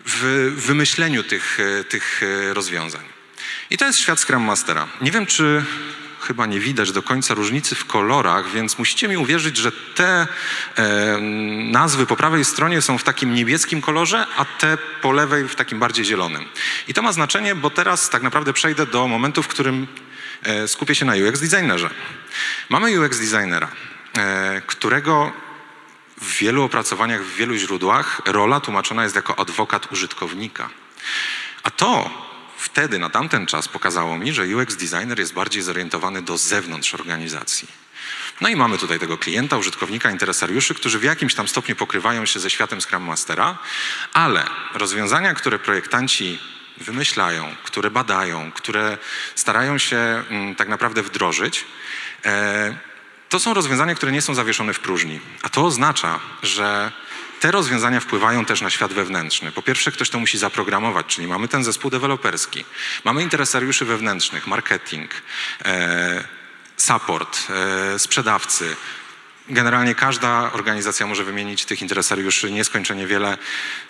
w 0.05 0.53
wymyśleniu 0.55 1.23
tych, 1.23 1.59
e, 1.59 1.83
tych 1.83 2.21
e, 2.23 2.53
rozwiązań. 2.53 3.05
I 3.69 3.77
to 3.77 3.85
jest 3.85 3.99
świat 3.99 4.19
Scrum 4.19 4.43
Mastera. 4.43 4.87
Nie 5.01 5.11
wiem, 5.11 5.25
czy 5.25 5.63
chyba 6.21 6.45
nie 6.45 6.59
widać 6.59 6.91
do 6.91 7.01
końca 7.01 7.33
różnicy 7.33 7.75
w 7.75 7.85
kolorach, 7.85 8.51
więc 8.51 8.79
musicie 8.79 9.07
mi 9.07 9.17
uwierzyć, 9.17 9.57
że 9.57 9.71
te 9.71 10.27
e, 10.77 11.17
nazwy 11.71 12.05
po 12.05 12.15
prawej 12.15 12.45
stronie 12.45 12.81
są 12.81 12.97
w 12.97 13.03
takim 13.03 13.33
niebieskim 13.33 13.81
kolorze, 13.81 14.27
a 14.37 14.45
te 14.45 14.77
po 15.01 15.11
lewej 15.11 15.47
w 15.47 15.55
takim 15.55 15.79
bardziej 15.79 16.05
zielonym. 16.05 16.45
I 16.87 16.93
to 16.93 17.01
ma 17.01 17.11
znaczenie, 17.11 17.55
bo 17.55 17.69
teraz 17.69 18.09
tak 18.09 18.23
naprawdę 18.23 18.53
przejdę 18.53 18.85
do 18.85 19.07
momentu, 19.07 19.43
w 19.43 19.47
którym 19.47 19.87
e, 20.43 20.67
skupię 20.67 20.95
się 20.95 21.05
na 21.05 21.13
UX 21.13 21.39
designerze. 21.39 21.89
Mamy 22.69 22.99
UX 22.99 23.19
designera, 23.19 23.67
e, 24.17 24.61
którego 24.67 25.44
w 26.25 26.37
wielu 26.37 26.63
opracowaniach, 26.63 27.23
w 27.23 27.35
wielu 27.35 27.55
źródłach 27.55 28.21
rola 28.25 28.59
tłumaczona 28.59 29.03
jest 29.03 29.15
jako 29.15 29.39
adwokat 29.39 29.91
użytkownika. 29.91 30.69
A 31.63 31.71
to 31.71 32.09
wtedy, 32.57 32.99
na 32.99 33.09
tamten 33.09 33.45
czas 33.45 33.67
pokazało 33.67 34.17
mi, 34.17 34.33
że 34.33 34.43
UX 34.43 34.75
designer 34.75 35.19
jest 35.19 35.33
bardziej 35.33 35.61
zorientowany 35.61 36.21
do 36.21 36.37
zewnątrz 36.37 36.93
organizacji. 36.93 37.67
No 38.41 38.49
i 38.49 38.55
mamy 38.55 38.77
tutaj 38.77 38.99
tego 38.99 39.17
klienta, 39.17 39.57
użytkownika, 39.57 40.11
interesariuszy, 40.11 40.75
którzy 40.75 40.99
w 40.99 41.03
jakimś 41.03 41.35
tam 41.35 41.47
stopniu 41.47 41.75
pokrywają 41.75 42.25
się 42.25 42.39
ze 42.39 42.49
światem 42.49 42.81
Scrum 42.81 43.03
Mastera, 43.03 43.57
ale 44.13 44.45
rozwiązania, 44.73 45.33
które 45.33 45.59
projektanci 45.59 46.39
wymyślają, 46.77 47.55
które 47.63 47.91
badają, 47.91 48.51
które 48.51 48.97
starają 49.35 49.77
się 49.77 49.97
mm, 49.97 50.55
tak 50.55 50.67
naprawdę 50.67 51.03
wdrożyć, 51.03 51.65
e, 52.25 52.94
to 53.35 53.39
są 53.39 53.53
rozwiązania, 53.53 53.95
które 53.95 54.11
nie 54.11 54.21
są 54.21 54.35
zawieszone 54.35 54.73
w 54.73 54.79
próżni. 54.79 55.19
A 55.41 55.49
to 55.49 55.65
oznacza, 55.65 56.19
że 56.43 56.91
te 57.39 57.51
rozwiązania 57.51 57.99
wpływają 57.99 58.45
też 58.45 58.61
na 58.61 58.69
świat 58.69 58.93
wewnętrzny. 58.93 59.51
Po 59.51 59.61
pierwsze, 59.61 59.91
ktoś 59.91 60.09
to 60.09 60.19
musi 60.19 60.37
zaprogramować, 60.37 61.05
czyli 61.05 61.27
mamy 61.27 61.47
ten 61.47 61.63
zespół 61.63 61.91
deweloperski, 61.91 62.65
mamy 63.03 63.23
interesariuszy 63.23 63.85
wewnętrznych, 63.85 64.47
marketing, 64.47 65.11
e, 65.65 66.27
support, 66.77 67.47
e, 67.49 67.99
sprzedawcy. 67.99 68.75
Generalnie 69.49 69.95
każda 69.95 70.51
organizacja 70.51 71.05
może 71.07 71.23
wymienić 71.23 71.65
tych 71.65 71.81
interesariuszy 71.81 72.51
nieskończenie 72.51 73.07
wiele 73.07 73.37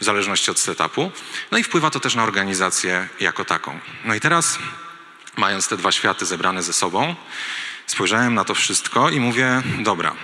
w 0.01 0.03
zależności 0.03 0.51
od 0.51 0.59
setupu. 0.59 1.11
No 1.51 1.57
i 1.57 1.63
wpływa 1.63 1.89
to 1.89 1.99
też 1.99 2.15
na 2.15 2.23
organizację 2.23 3.07
jako 3.19 3.45
taką. 3.45 3.79
No 4.05 4.15
i 4.15 4.19
teraz, 4.19 4.59
mając 5.37 5.67
te 5.67 5.77
dwa 5.77 5.91
światy 5.91 6.25
zebrane 6.25 6.63
ze 6.63 6.73
sobą, 6.73 7.15
Spojrzałem 7.87 8.33
na 8.33 8.43
to 8.43 8.55
wszystko 8.55 9.09
i 9.09 9.19
mówię, 9.19 9.61
dobra, 9.79 10.15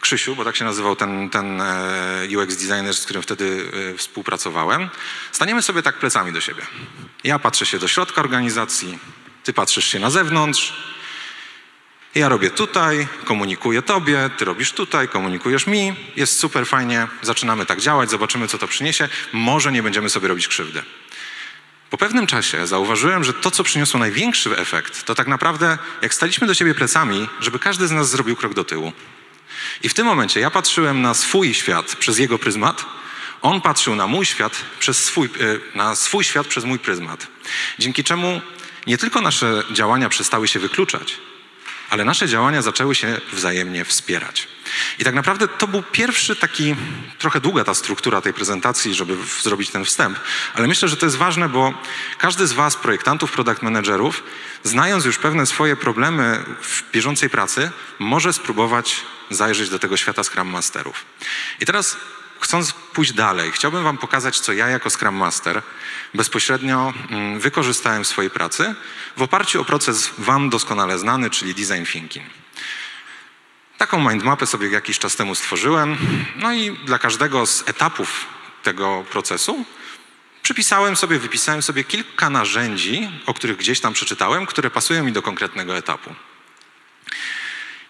Krzysiu, 0.00 0.36
bo 0.36 0.44
tak 0.44 0.56
się 0.56 0.64
nazywał 0.64 0.96
ten, 0.96 1.30
ten 1.30 1.60
e, 1.60 2.28
UX 2.38 2.56
designer, 2.56 2.94
z 2.94 3.04
którym 3.04 3.22
wtedy 3.22 3.70
e, 3.94 3.96
współpracowałem, 3.96 4.88
staniemy 5.32 5.62
sobie 5.62 5.82
tak 5.82 5.98
plecami 5.98 6.32
do 6.32 6.40
siebie. 6.40 6.62
Ja 7.24 7.38
patrzę 7.38 7.66
się 7.66 7.78
do 7.78 7.88
środka 7.88 8.20
organizacji, 8.20 8.98
ty 9.44 9.52
patrzysz 9.52 9.84
się 9.84 9.98
na 9.98 10.10
zewnątrz, 10.10 10.72
ja 12.14 12.28
robię 12.28 12.50
tutaj, 12.50 13.08
komunikuję 13.24 13.82
tobie, 13.82 14.30
ty 14.38 14.44
robisz 14.44 14.72
tutaj, 14.72 15.08
komunikujesz 15.08 15.66
mi, 15.66 15.94
jest 16.16 16.38
super 16.38 16.66
fajnie, 16.66 17.06
zaczynamy 17.22 17.66
tak 17.66 17.80
działać, 17.80 18.10
zobaczymy 18.10 18.48
co 18.48 18.58
to 18.58 18.68
przyniesie, 18.68 19.08
może 19.32 19.72
nie 19.72 19.82
będziemy 19.82 20.10
sobie 20.10 20.28
robić 20.28 20.48
krzywdy. 20.48 20.82
Po 21.90 21.98
pewnym 21.98 22.26
czasie 22.26 22.66
zauważyłem, 22.66 23.24
że 23.24 23.32
to, 23.32 23.50
co 23.50 23.64
przyniosło 23.64 24.00
największy 24.00 24.56
efekt, 24.56 25.04
to 25.04 25.14
tak 25.14 25.26
naprawdę, 25.26 25.78
jak 26.02 26.14
staliśmy 26.14 26.46
do 26.46 26.54
siebie 26.54 26.74
plecami, 26.74 27.28
żeby 27.40 27.58
każdy 27.58 27.88
z 27.88 27.90
nas 27.90 28.10
zrobił 28.10 28.36
krok 28.36 28.54
do 28.54 28.64
tyłu. 28.64 28.92
I 29.82 29.88
w 29.88 29.94
tym 29.94 30.06
momencie 30.06 30.40
ja 30.40 30.50
patrzyłem 30.50 31.02
na 31.02 31.14
swój 31.14 31.54
świat 31.54 31.96
przez 31.96 32.18
jego 32.18 32.38
pryzmat, 32.38 32.84
on 33.42 33.60
patrzył 33.60 33.94
na 33.94 34.06
mój 34.06 34.26
świat 34.26 34.64
przez 34.78 35.04
swój, 35.04 35.26
e, 35.26 35.76
na 35.78 35.94
swój 35.96 36.24
świat 36.24 36.46
przez 36.46 36.64
mój 36.64 36.78
pryzmat. 36.78 37.26
Dzięki 37.78 38.04
czemu 38.04 38.40
nie 38.86 38.98
tylko 38.98 39.20
nasze 39.20 39.62
działania 39.72 40.08
przestały 40.08 40.48
się 40.48 40.58
wykluczać, 40.58 41.18
ale 41.90 42.04
nasze 42.04 42.28
działania 42.28 42.62
zaczęły 42.62 42.94
się 42.94 43.20
wzajemnie 43.32 43.84
wspierać. 43.84 44.48
I 44.98 45.04
tak 45.04 45.14
naprawdę 45.14 45.48
to 45.48 45.68
był 45.68 45.82
pierwszy 45.82 46.36
taki, 46.36 46.76
trochę 47.18 47.40
długa 47.40 47.64
ta 47.64 47.74
struktura 47.74 48.20
tej 48.20 48.34
prezentacji, 48.34 48.94
żeby 48.94 49.16
zrobić 49.42 49.70
ten 49.70 49.84
wstęp, 49.84 50.18
ale 50.54 50.68
myślę, 50.68 50.88
że 50.88 50.96
to 50.96 51.06
jest 51.06 51.16
ważne, 51.16 51.48
bo 51.48 51.74
każdy 52.18 52.46
z 52.46 52.52
Was, 52.52 52.76
projektantów, 52.76 53.32
product 53.32 53.62
managerów, 53.62 54.22
znając 54.64 55.04
już 55.04 55.18
pewne 55.18 55.46
swoje 55.46 55.76
problemy 55.76 56.44
w 56.62 56.92
bieżącej 56.92 57.30
pracy, 57.30 57.70
może 57.98 58.32
spróbować 58.32 58.96
zajrzeć 59.30 59.68
do 59.68 59.78
tego 59.78 59.96
świata 59.96 60.24
Scrum 60.24 60.48
Masterów. 60.48 61.04
I 61.60 61.66
teraz 61.66 61.96
chcąc 62.40 62.72
pójść 62.72 63.12
dalej, 63.12 63.52
chciałbym 63.52 63.84
Wam 63.84 63.98
pokazać, 63.98 64.40
co 64.40 64.52
ja 64.52 64.68
jako 64.68 64.90
Scrum 64.90 65.14
Master 65.14 65.62
bezpośrednio 66.14 66.92
mm, 67.10 67.40
wykorzystałem 67.40 68.04
w 68.04 68.06
swojej 68.06 68.30
pracy 68.30 68.74
w 69.16 69.22
oparciu 69.22 69.60
o 69.60 69.64
proces 69.64 70.10
Wam 70.18 70.50
doskonale 70.50 70.98
znany, 70.98 71.30
czyli 71.30 71.54
design 71.54 71.84
thinking. 71.84 72.26
Taką 73.78 74.10
mindmapę 74.10 74.46
sobie 74.46 74.68
jakiś 74.68 74.98
czas 74.98 75.16
temu 75.16 75.34
stworzyłem, 75.34 75.96
no 76.36 76.52
i 76.52 76.70
dla 76.84 76.98
każdego 76.98 77.46
z 77.46 77.68
etapów 77.68 78.26
tego 78.62 79.04
procesu 79.10 79.64
przypisałem 80.42 80.96
sobie, 80.96 81.18
wypisałem 81.18 81.62
sobie 81.62 81.84
kilka 81.84 82.30
narzędzi, 82.30 83.10
o 83.26 83.34
których 83.34 83.56
gdzieś 83.56 83.80
tam 83.80 83.92
przeczytałem, 83.92 84.46
które 84.46 84.70
pasują 84.70 85.04
mi 85.04 85.12
do 85.12 85.22
konkretnego 85.22 85.76
etapu. 85.76 86.14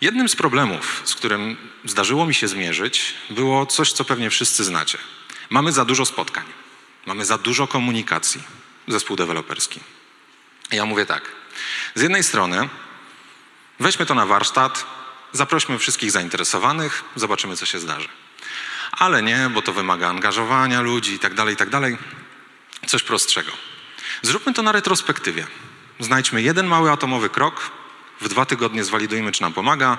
Jednym 0.00 0.28
z 0.28 0.36
problemów, 0.36 1.02
z 1.04 1.14
którym 1.14 1.56
zdarzyło 1.84 2.26
mi 2.26 2.34
się 2.34 2.48
zmierzyć, 2.48 3.14
było 3.30 3.66
coś, 3.66 3.92
co 3.92 4.04
pewnie 4.04 4.30
wszyscy 4.30 4.64
znacie. 4.64 4.98
Mamy 5.50 5.72
za 5.72 5.84
dużo 5.84 6.06
spotkań, 6.06 6.44
mamy 7.06 7.24
za 7.24 7.38
dużo 7.38 7.66
komunikacji, 7.66 8.42
zespół 8.88 9.16
deweloperski. 9.16 9.80
Ja 10.72 10.84
mówię 10.84 11.06
tak. 11.06 11.22
Z 11.94 12.02
jednej 12.02 12.24
strony 12.24 12.68
weźmy 13.80 14.06
to 14.06 14.14
na 14.14 14.26
warsztat, 14.26 14.86
zaprośmy 15.32 15.78
wszystkich 15.78 16.10
zainteresowanych, 16.10 17.04
zobaczymy, 17.16 17.56
co 17.56 17.66
się 17.66 17.78
zdarzy. 17.78 18.08
Ale 18.92 19.22
nie, 19.22 19.50
bo 19.54 19.62
to 19.62 19.72
wymaga 19.72 20.08
angażowania 20.08 20.80
ludzi 20.80 21.12
i 21.12 21.18
tak 21.18 21.34
dalej, 21.34 21.54
i 21.54 21.56
tak 21.56 21.70
dalej. 21.70 21.98
Coś 22.86 23.02
prostszego. 23.02 23.52
Zróbmy 24.22 24.54
to 24.54 24.62
na 24.62 24.72
retrospektywie. 24.72 25.46
Znajdźmy 25.98 26.42
jeden 26.42 26.66
mały 26.66 26.90
atomowy 26.90 27.28
krok, 27.28 27.70
w 28.20 28.28
dwa 28.28 28.46
tygodnie 28.46 28.84
zwalidujmy, 28.84 29.32
czy 29.32 29.42
nam 29.42 29.52
pomaga, 29.52 29.98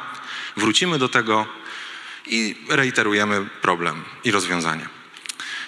wrócimy 0.58 1.00
do 1.00 1.10
tego 1.10 1.46
i 2.26 2.56
reiterujemy 2.70 3.46
problem 3.62 4.04
i 4.24 4.32
rozwiązanie. 4.32 4.88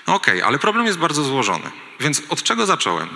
Ok, 0.05 0.27
ale 0.45 0.59
problem 0.59 0.85
jest 0.85 0.99
bardzo 0.99 1.23
złożony. 1.23 1.71
Więc 1.99 2.21
od 2.29 2.43
czego 2.43 2.65
zacząłem? 2.65 3.09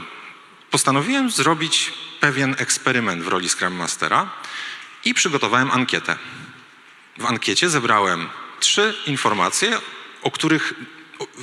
Postanowiłem 0.72 1.32
zrobić 1.32 1.94
pewien 2.20 2.56
eksperyment 2.58 3.24
w 3.24 3.28
roli 3.28 3.50
Scrum 3.50 3.74
Mastera 3.74 4.30
i 5.06 5.14
przygotowałem 5.14 5.72
ankietę. 5.72 6.18
W 7.18 7.26
ankiecie 7.26 7.70
zebrałem 7.70 8.30
trzy 8.60 8.96
informacje, 9.06 9.80
o 10.22 10.32
których, 10.32 10.74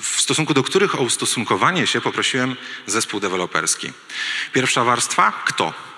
w 0.02 0.20
stosunku 0.20 0.54
do 0.54 0.62
których 0.62 0.94
o 0.94 1.02
ustosunkowanie 1.02 1.86
się 1.86 2.00
poprosiłem 2.00 2.56
zespół 2.86 3.20
deweloperski. 3.20 3.92
Pierwsza 4.52 4.84
warstwa 4.84 5.32
kto? 5.44 5.93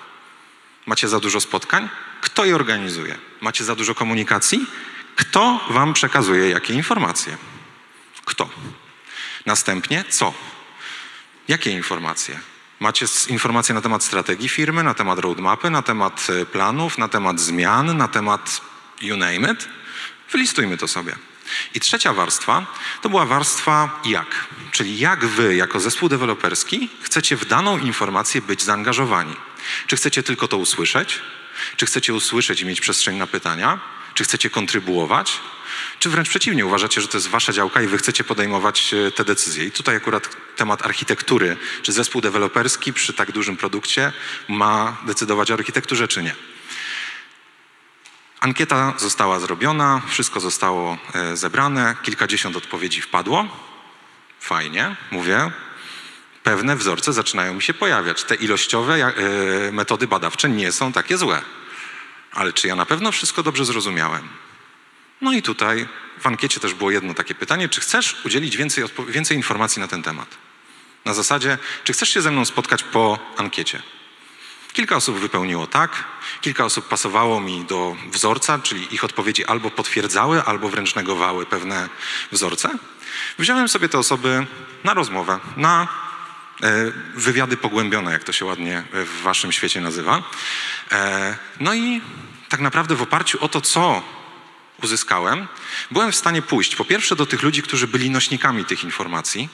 Macie 0.87 1.07
za 1.07 1.19
dużo 1.19 1.41
spotkań? 1.41 1.89
Kto 2.21 2.45
je 2.45 2.55
organizuje? 2.55 3.17
Macie 3.41 3.63
za 3.63 3.75
dużo 3.75 3.95
komunikacji? 3.95 4.65
Kto 5.15 5.59
wam 5.69 5.93
przekazuje 5.93 6.49
jakie 6.49 6.73
informacje? 6.73 7.37
Kto? 8.25 8.49
Następnie 9.45 10.03
co? 10.09 10.33
Jakie 11.47 11.71
informacje? 11.71 12.39
Macie 12.79 13.05
informacje 13.29 13.75
na 13.75 13.81
temat 13.81 14.03
strategii 14.03 14.49
firmy, 14.49 14.83
na 14.83 14.93
temat 14.93 15.19
roadmapy, 15.19 15.69
na 15.69 15.81
temat 15.81 16.27
e, 16.29 16.45
planów, 16.45 16.97
na 16.97 17.07
temat 17.07 17.39
zmian, 17.39 17.97
na 17.97 18.07
temat 18.07 18.61
you 19.01 19.17
name 19.17 19.51
it? 19.51 19.67
Wylistujmy 20.31 20.77
to 20.77 20.87
sobie. 20.87 21.15
I 21.73 21.79
trzecia 21.79 22.13
warstwa 22.13 22.65
to 23.01 23.09
była 23.09 23.25
warstwa 23.25 24.01
jak, 24.05 24.47
czyli 24.71 24.99
jak 24.99 25.25
wy 25.25 25.55
jako 25.55 25.79
zespół 25.79 26.09
deweloperski 26.09 26.89
chcecie 27.01 27.37
w 27.37 27.45
daną 27.45 27.77
informację 27.77 28.41
być 28.41 28.63
zaangażowani. 28.63 29.35
Czy 29.87 29.95
chcecie 29.95 30.23
tylko 30.23 30.47
to 30.47 30.57
usłyszeć? 30.57 31.21
Czy 31.77 31.85
chcecie 31.85 32.13
usłyszeć 32.13 32.61
i 32.61 32.65
mieć 32.65 32.81
przestrzeń 32.81 33.17
na 33.17 33.27
pytania? 33.27 33.79
Czy 34.13 34.23
chcecie 34.23 34.49
kontrybuować? 34.49 35.39
Czy 35.99 36.09
wręcz 36.09 36.29
przeciwnie, 36.29 36.65
uważacie, 36.65 37.01
że 37.01 37.07
to 37.07 37.17
jest 37.17 37.27
wasza 37.27 37.53
działka 37.53 37.81
i 37.81 37.87
wy 37.87 37.97
chcecie 37.97 38.23
podejmować 38.23 38.93
e, 38.93 39.11
te 39.11 39.25
decyzje? 39.25 39.65
I 39.65 39.71
tutaj 39.71 39.95
akurat 39.95 40.29
temat 40.55 40.85
architektury. 40.85 41.57
Czy 41.81 41.91
zespół 41.91 42.21
deweloperski 42.21 42.93
przy 42.93 43.13
tak 43.13 43.31
dużym 43.31 43.57
produkcie 43.57 44.11
ma 44.47 44.97
decydować 45.05 45.51
o 45.51 45.53
architekturze, 45.53 46.07
czy 46.07 46.23
nie? 46.23 46.35
Ankieta 48.39 48.93
została 48.97 49.39
zrobiona, 49.39 50.01
wszystko 50.07 50.39
zostało 50.39 50.97
e, 51.13 51.37
zebrane, 51.37 51.95
kilkadziesiąt 52.03 52.55
odpowiedzi 52.55 53.01
wpadło. 53.01 53.47
Fajnie, 54.39 54.95
mówię. 55.11 55.51
Pewne 56.47 56.75
wzorce 56.75 57.13
zaczynają 57.13 57.53
mi 57.53 57.61
się 57.61 57.73
pojawiać. 57.73 58.23
Te 58.23 58.35
ilościowe 58.35 58.93
e, 58.95 59.71
metody 59.71 60.07
badawcze 60.07 60.49
nie 60.49 60.71
są 60.71 60.91
takie 60.91 61.17
złe. 61.17 61.41
Ale 62.33 62.53
czy 62.53 62.67
ja 62.67 62.75
na 62.75 62.85
pewno 62.85 63.11
wszystko 63.11 63.43
dobrze 63.43 63.65
zrozumiałem? 63.65 64.27
No 65.21 65.33
i 65.33 65.41
tutaj 65.41 65.87
w 66.19 66.27
ankiecie 66.27 66.59
też 66.59 66.73
było 66.73 66.91
jedno 66.91 67.13
takie 67.13 67.35
pytanie: 67.35 67.69
czy 67.69 67.81
chcesz 67.81 68.25
udzielić 68.25 68.57
więcej, 68.57 68.83
więcej 69.07 69.37
informacji 69.37 69.79
na 69.79 69.87
ten 69.87 70.03
temat? 70.03 70.27
Na 71.05 71.13
zasadzie, 71.13 71.57
czy 71.83 71.93
chcesz 71.93 72.09
się 72.09 72.21
ze 72.21 72.31
mną 72.31 72.45
spotkać 72.45 72.83
po 72.83 73.19
ankiecie? 73.37 73.81
Kilka 74.73 74.95
osób 74.95 75.19
wypełniło 75.19 75.67
tak, 75.67 76.03
kilka 76.41 76.65
osób 76.65 76.87
pasowało 76.87 77.41
mi 77.41 77.65
do 77.65 77.95
wzorca, 78.11 78.59
czyli 78.59 78.95
ich 78.95 79.03
odpowiedzi 79.03 79.45
albo 79.45 79.71
potwierdzały, 79.71 80.43
albo 80.43 80.69
wręcz 80.69 80.95
negowały 80.95 81.45
pewne 81.45 81.89
wzorce. 82.31 82.69
Wziąłem 83.39 83.69
sobie 83.69 83.89
te 83.89 83.99
osoby 83.99 84.45
na 84.83 84.93
rozmowę, 84.93 85.39
na 85.57 86.06
wywiady 87.15 87.57
pogłębione, 87.57 88.11
jak 88.11 88.23
to 88.23 88.33
się 88.33 88.45
ładnie 88.45 88.83
w 88.93 89.21
waszym 89.21 89.51
świecie 89.51 89.81
nazywa. 89.81 90.23
E, 90.91 91.37
no 91.59 91.73
i 91.73 92.01
tak 92.49 92.59
naprawdę 92.59 92.95
w 92.95 93.01
oparciu 93.01 93.37
o 93.43 93.49
to, 93.49 93.61
co 93.61 94.03
uzyskałem, 94.83 95.47
byłem 95.91 96.11
w 96.11 96.15
stanie 96.15 96.41
pójść 96.41 96.75
po 96.75 96.85
pierwsze 96.85 97.15
do 97.15 97.25
tych 97.25 97.43
ludzi, 97.43 97.61
którzy 97.61 97.87
byli 97.87 98.09
nośnikami 98.09 98.65
tych 98.65 98.83
informacji 98.83 99.49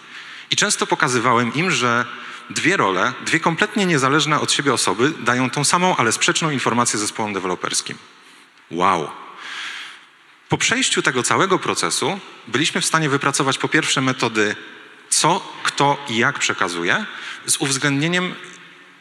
i 0.52 0.56
często 0.56 0.88
pokazywałem 0.88 1.54
im, 1.54 1.72
że 1.72 2.06
dwie 2.50 2.78
role, 2.78 3.14
dwie 3.26 3.40
kompletnie 3.40 3.86
niezależne 3.86 4.40
od 4.40 4.52
siebie 4.52 4.74
osoby 4.74 5.12
dają 5.20 5.50
tą 5.50 5.64
samą, 5.64 5.96
ale 5.96 6.12
sprzeczną 6.12 6.50
informację 6.50 7.00
zespołom 7.00 7.34
deweloperskim. 7.34 7.98
Wow. 8.72 9.10
Po 10.50 10.58
przejściu 10.58 11.02
tego 11.02 11.24
całego 11.24 11.60
procesu 11.60 12.20
byliśmy 12.48 12.82
w 12.82 12.86
stanie 12.86 13.10
wypracować 13.10 13.58
po 13.58 13.68
pierwsze 13.68 14.02
metody, 14.02 14.56
co, 15.14 15.54
kto 15.64 16.06
i 16.10 16.18
jak 16.18 16.40
przekazuje, 16.40 17.06
z 17.46 17.58
uwzględnieniem 17.58 18.36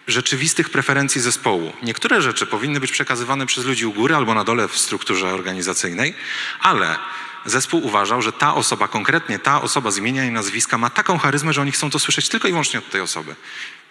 rzeczywistych 0.06 0.70
preferencji 0.70 1.20
zespołu. 1.20 1.72
Niektóre 1.82 2.22
rzeczy 2.22 2.46
powinny 2.46 2.80
być 2.80 2.92
przekazywane 2.92 3.46
przez 3.46 3.64
ludzi 3.64 3.86
u 3.86 3.92
góry 3.92 4.14
albo 4.16 4.34
na 4.34 4.44
dole 4.44 4.68
w 4.68 4.78
strukturze 4.78 5.34
organizacyjnej, 5.34 6.14
ale 6.60 6.98
zespół 7.46 7.86
uważał, 7.86 8.22
że 8.22 8.32
ta 8.32 8.54
osoba, 8.54 8.88
konkretnie 8.88 9.38
ta 9.38 9.62
osoba 9.62 9.90
z 9.90 9.96
imienia 9.96 10.24
i 10.24 10.30
nazwiska 10.30 10.78
ma 10.78 10.90
taką 10.90 11.18
charyzmę, 11.18 11.52
że 11.52 11.60
oni 11.60 11.72
chcą 11.72 11.90
to 11.90 11.98
słyszeć 11.98 12.28
tylko 12.28 12.48
i 12.48 12.50
wyłącznie 12.50 12.78
od 12.78 12.90
tej 12.90 13.00
osoby. 13.00 13.34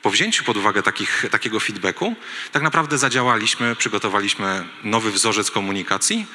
Po 0.01 0.10
wzięciu 0.10 0.43
pod 0.43 0.57
uwagę 0.57 0.84
takich, 0.84 1.25
takiego 1.31 1.60
feedbacku, 1.60 2.15
tak 2.51 2.63
naprawdę 2.63 2.97
zadziałaliśmy, 2.97 3.75
przygotowaliśmy 3.75 4.63
nowy 4.84 5.12
wzorzec 5.12 5.51
komunikacji, 5.51 6.25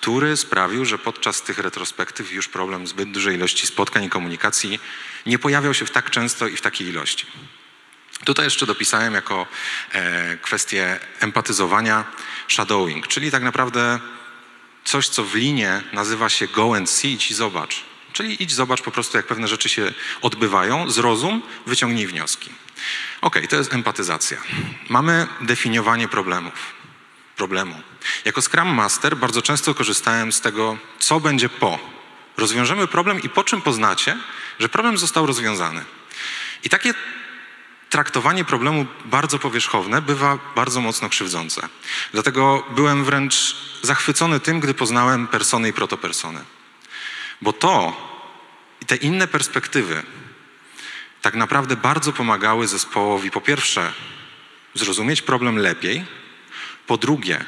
który 0.00 0.36
sprawił, 0.36 0.84
że 0.84 0.98
podczas 0.98 1.42
tych 1.42 1.58
retrospektyw 1.58 2.32
już 2.32 2.48
problem 2.48 2.86
zbyt 2.86 3.10
dużej 3.10 3.34
ilości 3.34 3.66
spotkań 3.66 4.04
i 4.04 4.10
komunikacji 4.10 4.80
nie 5.26 5.38
pojawiał 5.38 5.74
się 5.74 5.84
w 5.84 5.90
tak 5.90 6.10
często 6.10 6.48
i 6.48 6.56
w 6.56 6.60
takiej 6.60 6.88
ilości. 6.88 7.26
Tutaj 8.24 8.46
jeszcze 8.46 8.66
dopisałem 8.66 9.14
jako 9.14 9.46
e, 9.92 10.36
kwestię 10.36 11.00
empatyzowania 11.20 12.04
shadowing, 12.48 13.06
czyli 13.06 13.30
tak 13.30 13.42
naprawdę 13.42 14.00
coś, 14.84 15.08
co 15.08 15.24
w 15.24 15.34
linie 15.34 15.82
nazywa 15.92 16.28
się 16.28 16.48
go 16.48 16.76
and 16.76 16.90
see, 16.90 17.12
idź 17.12 17.30
i 17.30 17.34
zobacz. 17.34 17.84
Czyli 18.12 18.42
idź, 18.42 18.52
zobacz 18.52 18.82
po 18.82 18.90
prostu, 18.90 19.16
jak 19.16 19.26
pewne 19.26 19.48
rzeczy 19.48 19.68
się 19.68 19.92
odbywają, 20.22 20.90
zrozum, 20.90 21.42
wyciągnij 21.66 22.06
wnioski. 22.06 22.50
Ok, 23.20 23.38
to 23.48 23.56
jest 23.56 23.74
empatyzacja. 23.74 24.38
Mamy 24.88 25.26
definiowanie 25.40 26.08
problemów. 26.08 26.79
Problemu. 27.40 27.74
Jako 28.24 28.42
Scrum 28.42 28.68
Master 28.68 29.16
bardzo 29.16 29.42
często 29.42 29.74
korzystałem 29.74 30.32
z 30.32 30.40
tego, 30.40 30.78
co 30.98 31.20
będzie 31.20 31.48
po. 31.48 31.78
Rozwiążemy 32.36 32.86
problem 32.86 33.22
i 33.22 33.28
po 33.28 33.44
czym 33.44 33.62
poznacie, 33.62 34.16
że 34.58 34.68
problem 34.68 34.98
został 34.98 35.26
rozwiązany. 35.26 35.84
I 36.64 36.68
takie 36.68 36.94
traktowanie 37.90 38.44
problemu 38.44 38.86
bardzo 39.04 39.38
powierzchowne 39.38 40.02
bywa 40.02 40.38
bardzo 40.56 40.80
mocno 40.80 41.08
krzywdzące. 41.08 41.68
Dlatego 42.12 42.66
byłem 42.70 43.04
wręcz 43.04 43.56
zachwycony 43.82 44.40
tym, 44.40 44.60
gdy 44.60 44.74
poznałem 44.74 45.28
persony 45.28 45.68
i 45.68 45.72
protopersony. 45.72 46.40
Bo 47.42 47.52
to 47.52 47.96
i 48.80 48.86
te 48.86 48.96
inne 48.96 49.26
perspektywy 49.26 50.02
tak 51.22 51.34
naprawdę 51.34 51.76
bardzo 51.76 52.12
pomagały 52.12 52.68
zespołowi 52.68 53.30
po 53.30 53.40
pierwsze 53.40 53.92
zrozumieć 54.74 55.22
problem 55.22 55.56
lepiej, 55.58 56.20
po 56.90 56.96
drugie 56.96 57.44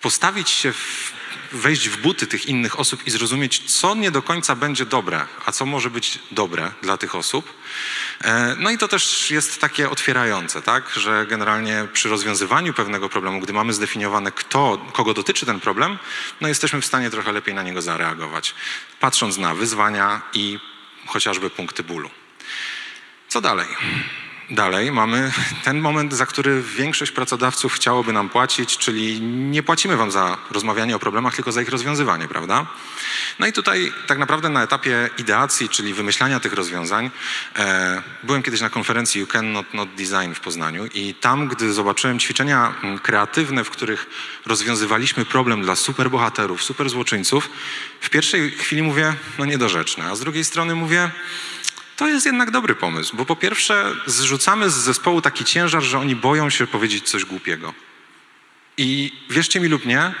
postawić 0.00 0.50
się 0.50 0.72
w 0.72 1.12
wejść 1.52 1.88
w 1.88 1.96
buty 1.96 2.26
tych 2.26 2.46
innych 2.46 2.80
osób 2.80 3.06
i 3.06 3.10
zrozumieć, 3.10 3.78
co 3.78 3.94
nie 3.94 4.10
do 4.10 4.22
końca 4.22 4.56
będzie 4.56 4.86
dobre, 4.86 5.26
a 5.46 5.52
co 5.52 5.66
może 5.66 5.90
być 5.90 6.18
dobre 6.30 6.72
dla 6.82 6.96
tych 6.96 7.14
osób. 7.14 7.54
E, 8.24 8.56
no 8.58 8.70
i 8.70 8.78
to 8.78 8.88
też 8.88 9.30
jest 9.30 9.60
takie 9.60 9.90
otwierające, 9.90 10.62
tak, 10.62 10.90
że 10.96 11.26
generalnie 11.26 11.88
przy 11.92 12.08
rozwiązywaniu 12.08 12.74
pewnego 12.74 13.08
problemu, 13.08 13.40
gdy 13.40 13.52
mamy 13.52 13.72
zdefiniowane, 13.72 14.32
kto, 14.32 14.78
kogo 14.92 15.14
dotyczy 15.14 15.46
ten 15.46 15.60
problem, 15.60 15.98
no 16.40 16.48
jesteśmy 16.48 16.80
w 16.80 16.86
stanie 16.86 17.10
trochę 17.10 17.32
lepiej 17.32 17.54
na 17.54 17.62
niego 17.62 17.82
zareagować, 17.82 18.54
patrząc 19.00 19.38
na 19.38 19.54
wyzwania 19.54 20.22
i 20.32 20.58
chociażby 21.06 21.50
punkty 21.50 21.82
bólu. 21.82 22.10
Co 23.28 23.40
dalej? 23.40 23.68
Dalej 24.50 24.92
mamy 24.92 25.32
ten 25.64 25.80
moment, 25.80 26.12
za 26.12 26.26
który 26.26 26.62
większość 26.62 27.12
pracodawców 27.12 27.72
chciałoby 27.72 28.12
nam 28.12 28.28
płacić, 28.28 28.78
czyli 28.78 29.20
nie 29.20 29.62
płacimy 29.62 29.96
wam 29.96 30.10
za 30.10 30.38
rozmawianie 30.50 30.96
o 30.96 30.98
problemach, 30.98 31.34
tylko 31.34 31.52
za 31.52 31.62
ich 31.62 31.68
rozwiązywanie, 31.68 32.28
prawda? 32.28 32.66
No 33.38 33.46
i 33.46 33.52
tutaj 33.52 33.92
tak 34.06 34.18
naprawdę 34.18 34.48
na 34.48 34.62
etapie 34.62 35.10
ideacji, 35.18 35.68
czyli 35.68 35.94
wymyślania 35.94 36.40
tych 36.40 36.52
rozwiązań, 36.52 37.10
e, 37.56 38.02
byłem 38.22 38.42
kiedyś 38.42 38.60
na 38.60 38.70
konferencji 38.70 39.20
You 39.20 39.26
Can 39.26 39.52
Not 39.52 39.74
Not 39.74 39.88
Design 39.94 40.32
w 40.34 40.40
Poznaniu 40.40 40.86
i 40.94 41.14
tam, 41.14 41.48
gdy 41.48 41.72
zobaczyłem 41.72 42.18
ćwiczenia 42.18 42.74
mm, 42.82 42.98
kreatywne, 42.98 43.64
w 43.64 43.70
których 43.70 44.06
rozwiązywaliśmy 44.46 45.24
problem 45.24 45.62
dla 45.62 45.76
superbohaterów, 45.76 46.62
superzłoczyńców, 46.62 47.50
w 48.00 48.10
pierwszej 48.10 48.50
chwili 48.50 48.82
mówię, 48.82 49.14
no 49.38 49.44
niedorzeczne, 49.44 50.04
a 50.04 50.14
z 50.14 50.20
drugiej 50.20 50.44
strony 50.44 50.74
mówię, 50.74 51.10
to 52.00 52.08
jest 52.08 52.26
jednak 52.26 52.50
dobry 52.50 52.74
pomysł, 52.74 53.16
bo 53.16 53.24
po 53.24 53.36
pierwsze 53.36 53.92
zrzucamy 54.06 54.70
z 54.70 54.74
zespołu 54.74 55.22
taki 55.22 55.44
ciężar, 55.44 55.82
że 55.82 55.98
oni 55.98 56.16
boją 56.16 56.50
się 56.50 56.66
powiedzieć 56.66 57.10
coś 57.10 57.24
głupiego. 57.24 57.74
I 58.76 59.12
wierzcie 59.30 59.60
mi 59.60 59.68
lub 59.68 59.86
nie, 59.86 60.14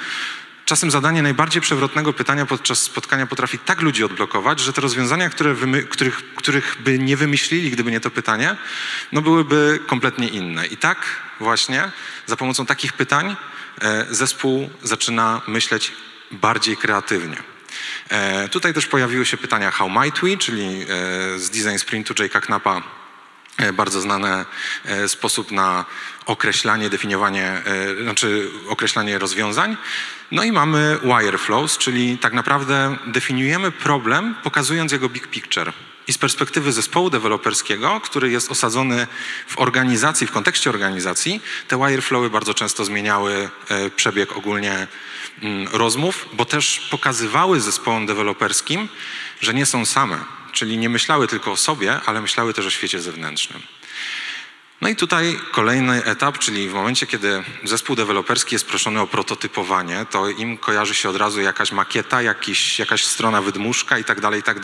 czasem 0.64 0.90
zadanie 0.90 1.22
najbardziej 1.22 1.62
przewrotnego 1.62 2.12
pytania 2.12 2.46
podczas 2.46 2.82
spotkania 2.82 3.26
potrafi 3.26 3.58
tak 3.58 3.80
ludzi 3.80 4.04
odblokować, 4.04 4.60
że 4.60 4.72
te 4.72 4.80
rozwiązania, 4.80 5.30
które 5.30 5.54
wymy, 5.54 5.82
których, 5.82 6.34
których 6.34 6.76
by 6.84 6.98
nie 6.98 7.16
wymyślili, 7.16 7.70
gdyby 7.70 7.90
nie 7.90 8.00
to 8.00 8.10
pytanie, 8.10 8.56
no 9.12 9.22
byłyby 9.22 9.78
kompletnie 9.86 10.28
inne. 10.28 10.66
I 10.66 10.76
tak 10.76 10.98
właśnie 11.38 11.90
za 12.26 12.36
pomocą 12.36 12.66
takich 12.66 12.92
pytań 12.92 13.36
e, 13.80 14.06
zespół 14.10 14.70
zaczyna 14.82 15.40
myśleć 15.46 15.92
bardziej 16.30 16.76
kreatywnie. 16.76 17.36
E, 18.10 18.48
tutaj 18.48 18.74
też 18.74 18.86
pojawiły 18.86 19.26
się 19.26 19.36
pytania 19.36 19.70
how 19.70 19.90
might 19.90 20.20
we, 20.20 20.36
czyli 20.36 20.82
e, 20.82 20.86
z 21.38 21.50
design 21.50 21.78
sprintu 21.78 22.14
Jake'a 22.14 22.40
Knapa 22.40 22.82
e, 23.56 23.72
bardzo 23.72 24.00
znany 24.00 24.44
sposób 25.06 25.52
na 25.52 25.84
określanie, 26.26 26.90
definiowanie, 26.90 27.62
znaczy 28.02 28.50
określanie 28.68 29.18
rozwiązań. 29.18 29.76
No 30.30 30.42
i 30.42 30.52
mamy 30.52 30.98
wireflows, 31.02 31.78
czyli 31.78 32.18
tak 32.18 32.32
naprawdę 32.32 32.96
definiujemy 33.06 33.70
problem, 33.70 34.34
pokazując 34.42 34.92
jego 34.92 35.08
big 35.08 35.26
picture. 35.26 35.72
I 36.08 36.12
z 36.12 36.18
perspektywy 36.18 36.72
zespołu 36.72 37.10
deweloperskiego, 37.10 38.00
który 38.00 38.30
jest 38.30 38.50
osadzony 38.50 39.06
w 39.46 39.58
organizacji, 39.58 40.26
w 40.26 40.32
kontekście 40.32 40.70
organizacji, 40.70 41.42
te 41.68 41.76
wireflowy 41.76 42.30
bardzo 42.30 42.54
często 42.54 42.84
zmieniały 42.84 43.48
przebieg 43.96 44.36
ogólnie 44.36 44.86
rozmów, 45.72 46.28
bo 46.32 46.44
też 46.44 46.88
pokazywały 46.90 47.60
zespołom 47.60 48.06
deweloperskim, 48.06 48.88
że 49.40 49.54
nie 49.54 49.66
są 49.66 49.86
same, 49.86 50.18
czyli 50.52 50.78
nie 50.78 50.88
myślały 50.88 51.28
tylko 51.28 51.52
o 51.52 51.56
sobie, 51.56 52.00
ale 52.06 52.20
myślały 52.20 52.54
też 52.54 52.66
o 52.66 52.70
świecie 52.70 53.00
zewnętrznym. 53.00 53.62
No 54.80 54.88
i 54.88 54.96
tutaj 54.96 55.38
kolejny 55.52 56.04
etap, 56.04 56.38
czyli 56.38 56.68
w 56.68 56.72
momencie, 56.72 57.06
kiedy 57.06 57.44
zespół 57.64 57.96
deweloperski 57.96 58.54
jest 58.54 58.66
proszony 58.66 59.00
o 59.00 59.06
prototypowanie, 59.06 60.06
to 60.10 60.28
im 60.28 60.58
kojarzy 60.58 60.94
się 60.94 61.08
od 61.08 61.16
razu 61.16 61.40
jakaś 61.40 61.72
makieta, 61.72 62.22
jakiś, 62.22 62.78
jakaś 62.78 63.04
strona 63.04 63.42
wydmuszka 63.42 63.98
i 63.98 64.04
tak 64.04 64.20
dalej, 64.20 64.40
i 64.40 64.42
tak. 64.42 64.58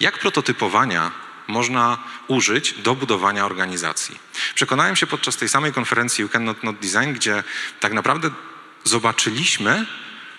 Jak 0.00 0.18
prototypowania 0.18 1.10
można 1.48 1.98
użyć 2.28 2.72
do 2.72 2.94
budowania 2.94 3.46
organizacji? 3.46 4.18
Przekonałem 4.54 4.96
się 4.96 5.06
podczas 5.06 5.36
tej 5.36 5.48
samej 5.48 5.72
konferencji 5.72 6.22
You 6.22 6.28
Cannot 6.28 6.62
Not 6.62 6.76
Design, 6.76 7.12
gdzie 7.12 7.44
tak 7.80 7.92
naprawdę 7.92 8.30
zobaczyliśmy 8.84 9.86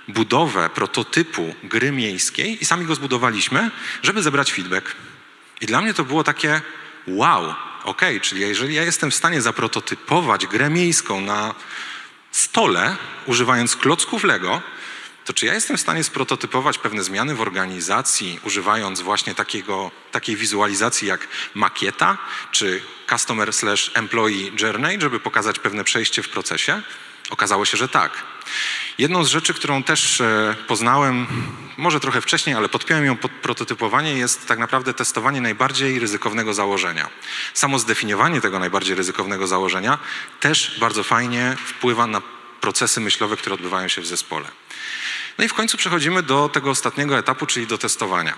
budowę 0.08 0.70
prototypu 0.70 1.56
gry 1.64 1.92
miejskiej 1.92 2.62
i 2.62 2.66
sami 2.66 2.86
go 2.86 2.96
zbudowaliśmy, 2.96 3.72
żeby 4.04 4.24
zebrać 4.24 4.54
feedback. 4.54 4.96
I 5.62 5.66
dla 5.66 5.82
mnie 5.82 5.94
to 5.94 6.04
było 6.04 6.24
takie 6.24 6.62
wow, 7.08 7.56
ok, 7.84 8.02
czyli 8.22 8.42
jeżeli 8.42 8.76
ja 8.76 8.84
jestem 8.84 9.12
w 9.12 9.16
stanie 9.16 9.42
zaprototypować 9.42 10.48
grę 10.48 10.70
miejską 10.70 11.22
na 11.22 11.56
stole, 12.32 12.96
używając 13.26 13.76
klocków 13.76 14.24
Lego, 14.24 14.62
to 15.26 15.34
czy 15.34 15.46
ja 15.46 15.54
jestem 15.54 15.78
w 15.78 15.82
stanie 15.82 16.04
sprototypować 16.04 16.78
pewne 16.78 17.04
zmiany 17.04 17.36
w 17.36 17.42
organizacji, 17.42 18.40
używając 18.44 19.02
właśnie 19.02 19.36
takiego, 19.36 19.92
takiej 20.12 20.36
wizualizacji 20.36 21.08
jak 21.08 21.28
makieta, 21.54 22.18
czy 22.52 22.82
customer 23.10 23.54
slash 23.54 23.92
employee 23.94 24.52
journey, 24.62 25.02
żeby 25.02 25.20
pokazać 25.20 25.60
pewne 25.60 25.84
przejście 25.84 26.24
w 26.24 26.30
procesie? 26.30 26.82
Okazało 27.30 27.66
się, 27.66 27.78
że 27.78 27.88
tak. 27.90 28.24
Jedną 28.98 29.24
z 29.24 29.28
rzeczy, 29.28 29.54
którą 29.54 29.84
też 29.84 30.22
e, 30.22 30.56
poznałem, 30.68 31.28
może 31.78 32.00
trochę 32.00 32.22
wcześniej, 32.22 32.56
ale 32.56 32.70
podpiąłem 32.70 33.06
ją 33.06 33.18
pod 33.18 33.32
prototypowanie, 33.32 34.14
jest 34.14 34.48
tak 34.48 34.60
naprawdę 34.60 34.94
testowanie 34.94 35.42
najbardziej 35.42 36.00
ryzykownego 36.00 36.54
założenia. 36.54 37.10
Samo 37.54 37.80
zdefiniowanie 37.80 38.42
tego 38.42 38.60
najbardziej 38.60 38.96
ryzykownego 38.96 39.48
założenia 39.48 39.98
też 40.40 40.78
bardzo 40.80 41.04
fajnie 41.04 41.56
wpływa 41.66 42.08
na 42.08 42.22
procesy 42.62 43.02
myślowe, 43.02 43.38
które 43.38 43.56
odbywają 43.56 43.88
się 43.88 44.02
w 44.02 44.06
zespole. 44.06 44.48
No 45.38 45.46
i 45.46 45.48
w 45.48 45.54
końcu 45.54 45.78
przechodzimy 45.78 46.24
do 46.24 46.50
tego 46.50 46.70
ostatniego 46.70 47.18
etapu, 47.18 47.46
czyli 47.46 47.68
do 47.68 47.78
testowania. 47.78 48.34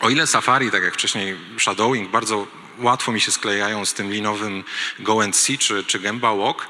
O 0.00 0.10
ile 0.10 0.26
Safari, 0.26 0.70
tak 0.70 0.82
jak 0.82 0.94
wcześniej 0.94 1.36
Shadowing, 1.58 2.10
bardzo 2.10 2.46
łatwo 2.78 3.12
mi 3.12 3.20
się 3.20 3.32
sklejają 3.32 3.84
z 3.84 3.94
tym 3.94 4.12
linowym 4.12 4.64
Go 4.98 5.22
and 5.22 5.36
See 5.36 5.58
czy, 5.58 5.84
czy 5.84 6.00
Gemba 6.00 6.34
Walk, 6.34 6.68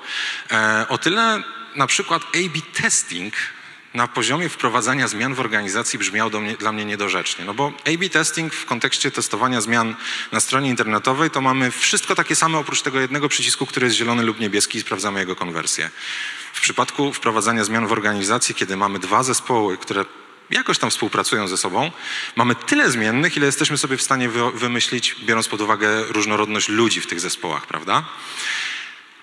e, 0.51 0.87
o 0.89 0.99
tyle 0.99 1.43
na 1.75 1.87
przykład 1.87 2.23
A-B 2.23 2.61
testing 2.83 3.35
na 3.95 4.09
poziomie 4.09 4.49
wprowadzania 4.49 5.09
zmian 5.09 5.35
w 5.35 5.41
organizacji 5.41 5.99
brzmiał 5.99 6.31
mnie, 6.41 6.57
dla 6.57 6.73
mnie 6.73 6.85
niedorzecznie. 6.85 7.45
No 7.45 7.55
bo 7.55 7.73
A-B 7.85 8.09
testing 8.09 8.55
w 8.55 8.67
kontekście 8.67 9.11
testowania 9.11 9.61
zmian 9.61 9.97
na 10.33 10.41
stronie 10.41 10.71
internetowej 10.71 11.31
to 11.31 11.41
mamy 11.41 11.71
wszystko 11.71 12.15
takie 12.15 12.37
same 12.37 12.59
oprócz 12.59 12.83
tego 12.83 13.01
jednego 13.01 13.29
przycisku, 13.29 13.67
który 13.67 13.87
jest 13.87 13.97
zielony 13.97 14.23
lub 14.23 14.41
niebieski 14.41 14.79
i 14.79 14.81
sprawdzamy 14.81 15.21
jego 15.21 15.37
konwersję. 15.37 15.91
W 16.53 16.61
przypadku 16.61 17.13
wprowadzania 17.13 17.65
zmian 17.65 17.87
w 17.87 17.93
organizacji, 17.93 18.55
kiedy 18.55 18.77
mamy 18.77 18.99
dwa 18.99 19.23
zespoły, 19.23 19.79
które 19.79 20.05
jakoś 20.51 20.79
tam 20.79 20.91
współpracują 20.91 21.49
ze 21.49 21.57
sobą, 21.57 21.91
mamy 22.37 22.55
tyle 22.55 22.91
zmiennych, 22.91 23.37
ile 23.37 23.47
jesteśmy 23.47 23.79
sobie 23.79 23.97
w 23.97 24.03
stanie 24.03 24.29
wymyślić, 24.55 25.17
biorąc 25.25 25.49
pod 25.49 25.61
uwagę 25.61 26.05
różnorodność 26.05 26.69
ludzi 26.69 27.01
w 27.01 27.07
tych 27.07 27.21
zespołach, 27.21 27.67
prawda? 27.67 28.05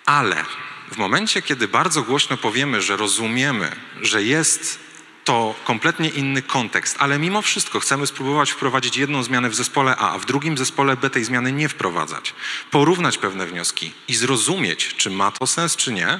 Ale 0.06 0.46
w 0.92 0.98
momencie, 0.98 1.42
kiedy 1.42 1.68
bardzo 1.68 2.04
głośno 2.04 2.38
powiemy, 2.38 2.82
że 2.82 2.98
rozumiemy, 2.98 3.76
że 4.02 4.24
jest 4.24 4.80
to 5.24 5.56
kompletnie 5.64 6.10
inny 6.10 6.42
kontekst, 6.42 6.96
ale 7.00 7.20
mimo 7.20 7.42
wszystko 7.42 7.80
chcemy 7.80 8.08
spróbować 8.08 8.52
wprowadzić 8.52 8.98
jedną 8.98 9.24
zmianę 9.24 9.50
w 9.50 9.56
zespole 9.56 9.96
A, 9.96 10.12
a 10.14 10.20
w 10.20 10.26
drugim 10.26 10.58
zespole 10.58 10.98
B 10.98 11.10
tej 11.10 11.24
zmiany 11.24 11.52
nie 11.52 11.70
wprowadzać, 11.70 12.34
porównać 12.72 13.18
pewne 13.18 13.46
wnioski 13.46 13.94
i 14.08 14.16
zrozumieć, 14.16 14.96
czy 14.98 15.10
ma 15.10 15.32
to 15.32 15.48
sens, 15.48 15.76
czy 15.76 15.94
nie, 15.94 16.20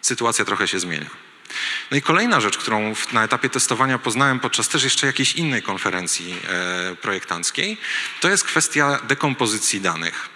sytuacja 0.00 0.44
trochę 0.44 0.68
się 0.68 0.80
zmienia. 0.80 1.10
No 1.90 1.96
i 1.96 2.02
kolejna 2.02 2.40
rzecz, 2.40 2.58
którą 2.58 2.94
na 3.12 3.24
etapie 3.24 3.50
testowania 3.50 3.98
poznałem 3.98 4.40
podczas 4.40 4.68
też 4.68 4.84
jeszcze 4.84 5.06
jakiejś 5.06 5.32
innej 5.32 5.62
konferencji 5.62 6.34
e, 6.48 6.96
projektanckiej, 6.96 7.76
to 8.20 8.30
jest 8.30 8.44
kwestia 8.44 9.00
dekompozycji 9.08 9.80
danych. 9.80 10.33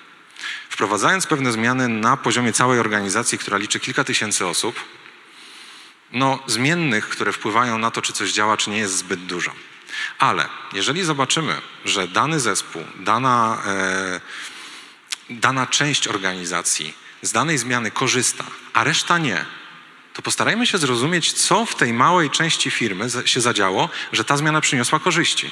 Wprowadzając 0.71 1.27
pewne 1.27 1.53
zmiany 1.53 1.89
na 1.89 2.17
poziomie 2.17 2.53
całej 2.53 2.81
organizacji, 2.81 3.39
która 3.39 3.59
liczy 3.59 3.81
kilka 3.81 4.05
tysięcy 4.05 4.47
osób, 4.47 4.85
no, 6.13 6.39
zmiennych, 6.47 7.09
które 7.09 7.33
wpływają 7.33 7.79
na 7.79 7.91
to, 7.91 8.03
czy 8.03 8.13
coś 8.13 8.33
działa, 8.33 8.57
czy 8.57 8.71
nie, 8.71 8.79
jest 8.79 8.97
zbyt 8.97 9.27
dużo. 9.27 9.53
Ale 10.19 10.49
jeżeli 10.73 11.05
zobaczymy, 11.05 11.61
że 11.85 12.09
dany 12.09 12.41
zespół, 12.41 12.83
dana, 13.01 13.63
e, 13.67 14.21
dana 15.31 15.67
część 15.67 16.09
organizacji 16.09 16.95
z 17.23 17.33
danej 17.33 17.59
zmiany 17.59 17.91
korzysta, 17.91 18.45
a 18.73 18.85
reszta 18.85 19.19
nie, 19.19 19.45
to 20.15 20.23
postarajmy 20.23 20.67
się 20.67 20.79
zrozumieć, 20.79 21.33
co 21.33 21.67
w 21.67 21.75
tej 21.75 21.93
małej 21.93 22.31
części 22.31 22.71
firmy 22.71 23.07
się 23.25 23.41
zadziało, 23.41 23.89
że 24.13 24.25
ta 24.25 24.37
zmiana 24.37 24.61
przyniosła 24.61 24.99
korzyści. 24.99 25.51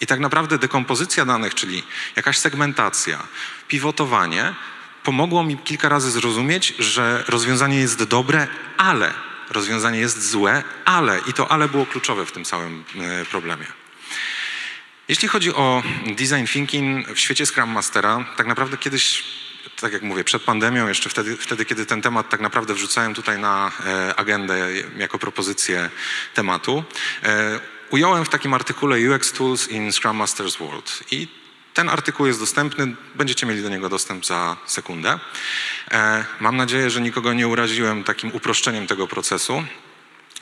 I 0.00 0.06
tak 0.06 0.20
naprawdę 0.20 0.58
dekompozycja 0.58 1.24
danych, 1.24 1.54
czyli 1.54 1.82
jakaś 2.16 2.38
segmentacja, 2.38 3.22
pivotowanie, 3.68 4.54
pomogło 5.02 5.44
mi 5.44 5.58
kilka 5.58 5.88
razy 5.88 6.10
zrozumieć, 6.10 6.74
że 6.78 7.24
rozwiązanie 7.28 7.78
jest 7.78 8.04
dobre, 8.04 8.46
ale 8.76 9.14
rozwiązanie 9.50 9.98
jest 9.98 10.30
złe, 10.30 10.62
ale 10.84 11.20
i 11.26 11.32
to 11.32 11.50
ale 11.50 11.68
było 11.68 11.86
kluczowe 11.86 12.26
w 12.26 12.32
tym 12.32 12.44
całym 12.44 12.84
e, 12.98 13.24
problemie. 13.24 13.66
Jeśli 15.08 15.28
chodzi 15.28 15.54
o 15.54 15.82
design 16.06 16.46
thinking 16.46 17.08
w 17.08 17.18
świecie 17.18 17.46
Scrum 17.46 17.70
Mastera, 17.70 18.24
tak 18.36 18.46
naprawdę 18.46 18.76
kiedyś 18.76 19.24
tak 19.80 19.92
jak 19.92 20.02
mówię, 20.02 20.24
przed 20.24 20.42
pandemią, 20.42 20.88
jeszcze 20.88 21.10
wtedy, 21.10 21.36
wtedy 21.36 21.64
kiedy 21.64 21.86
ten 21.86 22.02
temat 22.02 22.28
tak 22.28 22.40
naprawdę 22.40 22.74
wrzucałem 22.74 23.14
tutaj 23.14 23.38
na 23.38 23.72
e, 23.86 24.14
agendę 24.14 24.68
jako 24.96 25.18
propozycję 25.18 25.90
tematu, 26.34 26.84
e, 27.22 27.60
ująłem 27.90 28.24
w 28.24 28.28
takim 28.28 28.54
artykule 28.54 28.96
UX 29.10 29.32
Tools 29.32 29.68
in 29.68 29.92
Scrum 29.92 30.16
Masters 30.16 30.56
World. 30.56 31.04
I 31.10 31.28
ten 31.74 31.88
artykuł 31.88 32.26
jest 32.26 32.40
dostępny, 32.40 32.96
będziecie 33.14 33.46
mieli 33.46 33.62
do 33.62 33.68
niego 33.68 33.88
dostęp 33.88 34.26
za 34.26 34.56
sekundę. 34.66 35.18
E, 35.90 36.24
mam 36.40 36.56
nadzieję, 36.56 36.90
że 36.90 37.00
nikogo 37.00 37.32
nie 37.32 37.48
uraziłem 37.48 38.04
takim 38.04 38.34
uproszczeniem 38.34 38.86
tego 38.86 39.06
procesu. 39.06 39.64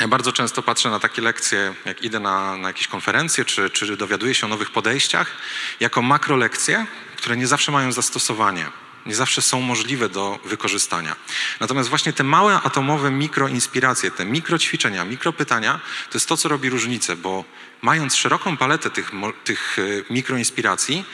Ja 0.01 0.09
bardzo 0.09 0.33
często 0.33 0.63
patrzę 0.63 0.91
na 0.91 1.01
takie 1.01 1.23
lekcje, 1.23 1.75
jak 1.85 2.03
idę 2.03 2.21
na, 2.21 2.57
na 2.57 2.69
jakieś 2.69 2.89
konferencje, 2.89 3.45
czy, 3.45 3.71
czy 3.71 3.97
dowiaduję 3.97 4.35
się 4.35 4.47
o 4.47 4.49
nowych 4.49 4.71
podejściach, 4.71 5.37
jako 5.81 6.03
makrolekcje, 6.03 6.87
które 7.17 7.37
nie 7.37 7.47
zawsze 7.47 7.73
mają 7.73 7.93
zastosowanie, 7.93 8.67
nie 9.07 9.15
zawsze 9.15 9.43
są 9.43 9.61
możliwe 9.61 10.09
do 10.09 10.39
wykorzystania. 10.45 11.17
Natomiast 11.61 11.89
właśnie 11.89 12.13
te 12.13 12.25
małe 12.25 12.61
atomowe 12.63 13.11
mikroinspiracje, 13.11 14.11
te 14.11 14.25
mikroćwiczenia, 14.25 15.05
mikropytania, 15.05 15.81
to 16.11 16.19
jest 16.19 16.29
to, 16.29 16.37
co 16.37 16.49
robi 16.49 16.71
różnicę, 16.71 17.17
bo 17.17 17.45
mając 17.83 18.17
szeroką 18.17 18.57
paletę 18.57 18.91
tych, 18.91 19.13
tych 19.45 19.79
e, 19.79 20.13
mikroinspiracji 20.13 21.05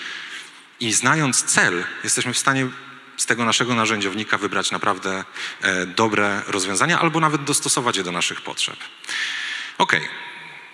i 0.80 0.92
znając 0.92 1.42
cel, 1.42 1.84
jesteśmy 2.04 2.32
w 2.32 2.38
stanie 2.38 2.68
z 3.16 3.26
tego 3.26 3.44
naszego 3.44 3.74
narzędziownika 3.74 4.38
wybrać 4.38 4.70
naprawdę 4.70 5.24
e, 5.62 5.86
dobre 5.86 6.42
rozwiązania 6.46 7.00
albo 7.00 7.20
nawet 7.20 7.44
dostosować 7.44 7.96
je 7.96 8.02
do 8.02 8.12
naszych 8.12 8.40
potrzeb. 8.40 8.76
Ok, 9.78 9.96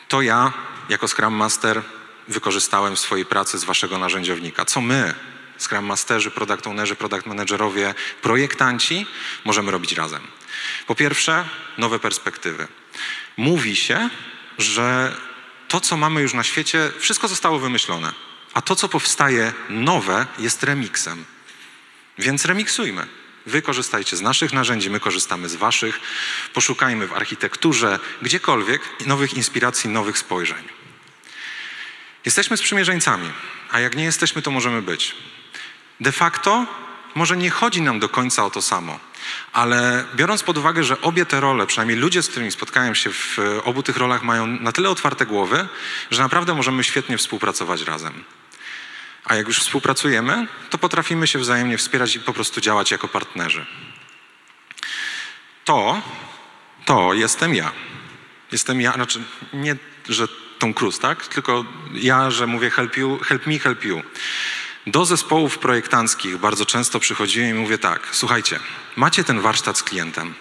to 0.09 0.23
ja 0.23 0.53
jako 0.89 1.09
Scrum 1.09 1.35
Master 1.35 1.83
wykorzystałem 2.29 2.97
w 2.97 3.01
swojej 3.01 3.27
pracy 3.27 3.59
z 3.59 3.65
waszego 3.65 3.99
narzędziownika. 3.99 4.65
Co 4.65 4.81
my, 4.81 5.15
Scrum 5.59 5.85
Masterzy, 5.85 6.31
Product 6.31 6.67
Ownerzy, 6.67 6.97
Product 6.97 7.27
Managerowie, 7.27 7.95
projektanci 8.23 9.07
możemy 9.45 9.71
robić 9.71 9.93
razem? 9.93 10.27
Po 10.87 10.95
pierwsze, 10.95 11.49
nowe 11.79 11.99
perspektywy. 11.99 12.69
Mówi 13.37 13.77
się, 13.77 14.11
że 14.59 15.17
to, 15.69 15.81
co 15.81 15.97
mamy 15.97 16.23
już 16.23 16.35
na 16.35 16.43
świecie, 16.43 16.91
wszystko 16.99 17.29
zostało 17.29 17.59
wymyślone, 17.59 18.13
a 18.55 18.63
to, 18.63 18.77
co 18.77 18.89
powstaje 18.89 19.53
nowe, 19.69 20.27
jest 20.39 20.63
remixem. 20.63 21.25
Więc 22.19 22.45
remiksujmy. 22.45 23.07
Wy 23.47 23.63
korzystajcie 23.63 24.17
z 24.17 24.21
naszych 24.21 24.53
narzędzi, 24.53 24.91
my 24.91 25.01
korzystamy 25.01 25.49
z 25.49 25.57
waszych. 25.57 26.01
Poszukajmy 26.55 27.07
w 27.07 27.13
architekturze, 27.13 27.99
gdziekolwiek 28.23 28.83
nowych 29.07 29.35
inspiracji, 29.35 29.91
nowych 29.91 30.19
spojrzeń. 30.19 30.69
Jesteśmy 32.25 32.57
sprzymierzeńcami, 32.57 33.33
a 33.71 33.81
jak 33.81 33.97
nie 33.97 34.05
jesteśmy, 34.05 34.43
to 34.43 34.51
możemy 34.51 34.83
być. 34.83 35.15
De 36.01 36.13
facto 36.13 36.67
może 37.15 37.37
nie 37.37 37.51
chodzi 37.51 37.83
nam 37.83 38.01
do 38.01 38.09
końca 38.09 38.45
o 38.45 38.51
to 38.51 38.63
samo, 38.63 38.99
ale 39.53 40.05
biorąc 40.15 40.43
pod 40.43 40.59
uwagę, 40.59 40.85
że 40.85 41.01
obie 41.01 41.27
te 41.27 41.41
role, 41.41 41.67
przynajmniej 41.67 41.99
ludzie, 41.99 42.23
z 42.23 42.29
którymi 42.29 42.53
spotkałem 42.53 42.95
się 42.95 43.11
w 43.11 43.39
obu 43.65 43.83
tych 43.83 43.97
rolach, 43.97 44.23
mają 44.23 44.47
na 44.47 44.73
tyle 44.73 44.91
otwarte 44.91 45.27
głowy, 45.27 45.69
że 46.11 46.23
naprawdę 46.23 46.55
możemy 46.55 46.85
świetnie 46.85 47.19
współpracować 47.19 47.83
razem. 47.83 48.25
A 49.25 49.35
jak 49.35 49.47
już 49.47 49.59
współpracujemy, 49.59 50.47
to 50.71 50.79
potrafimy 50.79 51.27
się 51.27 51.39
wzajemnie 51.39 51.79
wspierać 51.79 52.17
i 52.17 52.21
po 52.21 52.33
prostu 52.33 52.61
działać 52.61 52.91
jako 52.91 53.09
partnerzy. 53.09 53.67
To, 55.65 56.03
to 56.85 57.15
jestem 57.15 57.55
ja. 57.55 57.73
Jestem 58.53 58.81
ja, 58.81 58.93
znaczy 58.93 59.23
nie, 59.53 59.77
że 60.09 60.29
Tom 60.59 60.75
Cruise, 60.75 61.01
tak? 61.01 61.27
Tylko 61.27 61.65
ja, 61.95 62.31
że 62.31 62.47
mówię 62.47 62.71
help 62.71 62.97
you, 62.97 63.19
help 63.19 63.47
me, 63.47 63.59
help 63.59 63.85
you. 63.85 64.03
Do 64.87 65.05
zespołów 65.05 65.59
projektanckich 65.59 66.37
bardzo 66.37 66.67
często 66.67 67.01
przychodziłem 67.01 67.51
i 67.51 67.61
mówię 67.61 67.79
tak, 67.79 68.09
słuchajcie, 68.13 68.61
macie 68.97 69.25
ten 69.25 69.41
warsztat 69.41 69.79
z 69.79 69.83
klientem. 69.83 70.35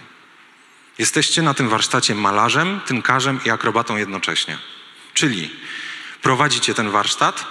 Jesteście 0.98 1.42
na 1.42 1.54
tym 1.54 1.70
warsztacie 1.70 2.16
malarzem, 2.16 2.80
tynkarzem 2.86 3.40
i 3.46 3.50
akrobatą 3.50 3.98
jednocześnie. 3.98 4.58
Czyli 5.14 5.50
prowadzicie 6.22 6.74
ten 6.74 6.92
warsztat, 6.92 7.46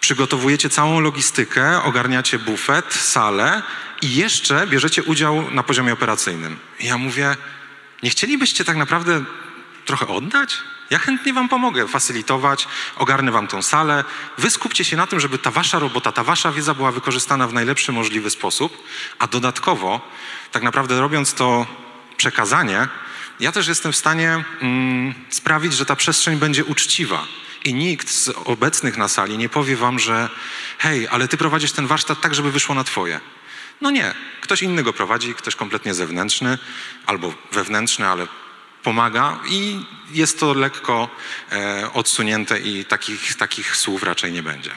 przygotowujecie 0.00 0.70
całą 0.70 1.00
logistykę, 1.00 1.82
ogarniacie 1.82 2.38
bufet, 2.38 2.94
salę 2.94 3.62
i 4.02 4.14
jeszcze 4.14 4.66
bierzecie 4.66 5.02
udział 5.02 5.50
na 5.50 5.62
poziomie 5.62 5.92
operacyjnym. 5.92 6.56
I 6.80 6.86
ja 6.86 6.98
mówię, 6.98 7.36
nie 8.02 8.10
chcielibyście 8.10 8.64
tak 8.64 8.76
naprawdę 8.76 9.24
trochę 9.86 10.06
oddać? 10.06 10.58
Ja 10.92 10.98
chętnie 10.98 11.32
wam 11.32 11.48
pomogę 11.48 11.88
facylitować, 11.88 12.68
ogarnę 12.96 13.32
wam 13.32 13.46
tą 13.46 13.62
salę. 13.62 14.04
Wy 14.38 14.50
skupcie 14.50 14.84
się 14.84 14.96
na 14.96 15.06
tym, 15.06 15.20
żeby 15.20 15.38
ta 15.38 15.50
wasza 15.50 15.78
robota, 15.78 16.12
ta 16.12 16.24
wasza 16.24 16.52
wiedza 16.52 16.74
była 16.74 16.92
wykorzystana 16.92 17.48
w 17.48 17.52
najlepszy 17.52 17.92
możliwy 17.92 18.30
sposób, 18.30 18.84
a 19.18 19.26
dodatkowo, 19.26 20.00
tak 20.50 20.62
naprawdę 20.62 21.00
robiąc 21.00 21.34
to 21.34 21.66
przekazanie, 22.16 22.88
ja 23.40 23.52
też 23.52 23.68
jestem 23.68 23.92
w 23.92 23.96
stanie 23.96 24.44
mm, 24.60 25.14
sprawić, 25.28 25.72
że 25.74 25.86
ta 25.86 25.96
przestrzeń 25.96 26.36
będzie 26.36 26.64
uczciwa. 26.64 27.24
I 27.64 27.74
nikt 27.74 28.10
z 28.10 28.28
obecnych 28.28 28.96
na 28.96 29.08
sali 29.08 29.38
nie 29.38 29.48
powie 29.48 29.76
wam, 29.76 29.98
że 29.98 30.28
hej, 30.78 31.08
ale 31.08 31.28
ty 31.28 31.36
prowadzisz 31.36 31.72
ten 31.72 31.86
warsztat 31.86 32.20
tak, 32.20 32.34
żeby 32.34 32.52
wyszło 32.52 32.74
na 32.74 32.84
twoje. 32.84 33.20
No 33.80 33.90
nie, 33.90 34.14
ktoś 34.40 34.62
inny 34.62 34.82
go 34.82 34.92
prowadzi, 34.92 35.34
ktoś 35.34 35.56
kompletnie 35.56 35.94
zewnętrzny 35.94 36.58
albo 37.06 37.34
wewnętrzny, 37.52 38.08
ale 38.08 38.26
pomaga 38.82 39.38
i 39.48 39.84
jest 40.10 40.40
to 40.40 40.54
lekko 40.54 41.08
e, 41.52 41.90
odsunięte 41.92 42.60
i 42.60 42.84
takich, 42.84 43.34
takich 43.34 43.76
słów 43.76 44.02
raczej 44.02 44.32
nie 44.32 44.42
będzie. 44.42 44.70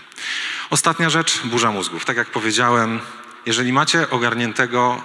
Ostatnia 0.69 1.09
rzecz, 1.09 1.41
burza 1.43 1.71
mózgów. 1.71 2.05
Tak 2.05 2.17
jak 2.17 2.27
powiedziałem, 2.27 2.99
jeżeli 3.45 3.73
macie 3.73 4.09
ogarniętego 4.09 5.01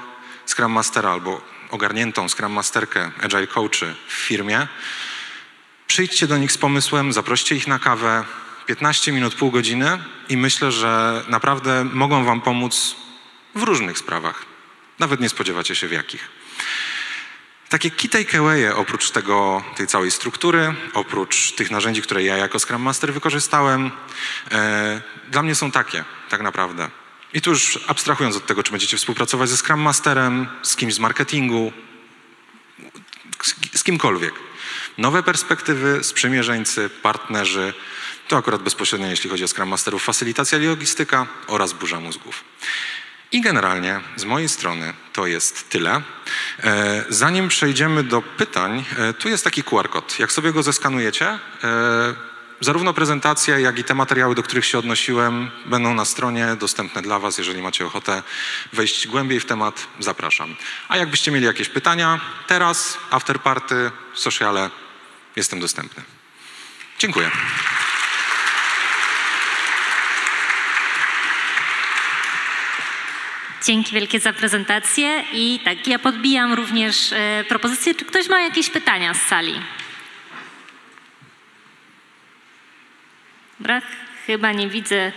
Scrum 0.46 0.72
Mastera 0.72 1.10
albo 1.10 1.40
ogarniętą 1.70 2.28
Scrum 2.28 2.52
Masterkę 2.52 3.10
Agile 3.22 3.46
Coachy 3.46 3.94
w 4.08 4.12
firmie, 4.12 4.66
Przyjdźcie 5.90 6.26
do 6.26 6.38
nich 6.38 6.52
z 6.52 6.58
pomysłem, 6.58 7.12
zaproście 7.12 7.56
ich 7.56 7.66
na 7.66 7.78
kawę, 7.78 8.24
15 8.66 9.12
minut, 9.12 9.34
pół 9.34 9.50
godziny 9.50 9.98
i 10.28 10.36
myślę, 10.36 10.72
że 10.72 11.22
naprawdę 11.28 11.84
mogą 11.84 12.24
Wam 12.24 12.40
pomóc 12.40 12.96
w 13.54 13.62
różnych 13.62 13.98
sprawach. 13.98 14.44
Nawet 14.98 15.20
nie 15.20 15.28
spodziewacie 15.28 15.74
się 15.74 15.88
w 15.88 15.92
jakich. 15.92 16.28
Takie 17.70 17.90
key 17.90 18.09
takeawaye 18.09 18.76
oprócz 18.76 19.11
tego, 19.11 19.64
tej 19.76 19.87
całej 19.87 20.11
struktury, 20.11 20.74
oprócz 20.94 21.52
tych 21.52 21.70
narzędzi, 21.70 22.02
które 22.02 22.22
ja 22.22 22.37
jako 22.37 22.59
Scrum 22.59 22.83
Master 22.83 23.12
wykorzystałem, 23.12 23.90
e, 24.52 25.00
dla 25.30 25.42
mnie 25.42 25.54
są 25.54 25.70
takie, 25.70 26.04
tak 26.28 26.40
naprawdę. 26.40 26.90
I 27.35 27.40
tu 27.40 27.50
już 27.50 27.78
abstrahując 27.87 28.37
od 28.37 28.46
tego, 28.46 28.62
czy 28.62 28.70
będziecie 28.70 28.96
współpracować 28.96 29.48
ze 29.48 29.56
Scrum 29.56 29.80
Masterem, 29.80 30.46
z 30.62 30.76
kimś 30.76 30.94
z 30.94 30.98
marketingu, 30.98 31.72
z, 33.42 33.78
z 33.78 33.85
kimkolwiek. 33.85 34.35
Nowe 34.98 35.22
perspektywy, 35.22 36.04
sprzymierzeńcy, 36.04 36.90
partnerzy, 37.02 37.74
to 38.28 38.37
akurat 38.37 38.62
bezpośrednio 38.62 39.06
jeśli 39.06 39.30
chodzi 39.30 39.44
o 39.44 39.48
Scrum 39.48 39.68
Masterów, 39.68 40.04
facylitacja 40.04 40.59
i 40.59 40.66
logistyka 40.66 41.26
oraz 41.46 41.72
burza 41.72 42.00
mózgów. 42.00 42.44
I 43.32 43.40
generalnie 43.40 44.00
z 44.16 44.24
mojej 44.24 44.48
strony 44.48 44.94
to 45.12 45.26
jest 45.26 45.68
tyle. 45.68 46.02
E, 46.64 47.04
zanim 47.08 47.48
przejdziemy 47.48 48.04
do 48.04 48.22
pytań, 48.22 48.84
e, 48.98 49.12
tu 49.12 49.28
jest 49.28 49.44
taki 49.44 49.62
QR 49.62 49.90
kod. 49.90 50.18
Jak 50.18 50.32
sobie 50.32 50.52
go 50.52 50.62
zeskanujecie, 50.62 51.26
e, 51.28 51.38
zarówno 52.60 52.94
prezentacja, 52.94 53.58
jak 53.58 53.78
i 53.78 53.84
te 53.84 53.94
materiały, 53.94 54.34
do 54.34 54.42
których 54.42 54.66
się 54.66 54.78
odnosiłem, 54.78 55.50
będą 55.66 55.94
na 55.94 56.04
stronie 56.04 56.56
dostępne 56.60 57.02
dla 57.02 57.18
Was. 57.18 57.38
Jeżeli 57.38 57.62
macie 57.62 57.86
ochotę 57.86 58.22
wejść 58.72 59.06
głębiej 59.06 59.40
w 59.40 59.46
temat, 59.46 59.86
zapraszam. 60.00 60.56
A 60.88 60.96
jakbyście 60.96 61.30
mieli 61.30 61.46
jakieś 61.46 61.68
pytania, 61.68 62.20
teraz, 62.46 62.98
after 63.10 63.40
party, 63.40 63.90
sociale, 64.14 64.70
jestem 65.36 65.60
dostępny. 65.60 66.02
Dziękuję. 66.98 67.30
Dzięki 73.64 73.94
wielkie 73.94 74.20
za 74.20 74.32
prezentację 74.32 75.24
i 75.32 75.60
tak, 75.64 75.86
ja 75.86 75.98
podbijam 75.98 76.52
również 76.52 77.12
e, 77.12 77.44
propozycję, 77.48 77.94
czy 77.94 78.04
ktoś 78.04 78.28
ma 78.28 78.40
jakieś 78.40 78.70
pytania 78.70 79.14
z 79.14 79.22
sali? 79.22 79.54
Dobra, 83.58 83.82
chyba 84.26 84.52
nie 84.52 84.68
widzę 84.68 85.12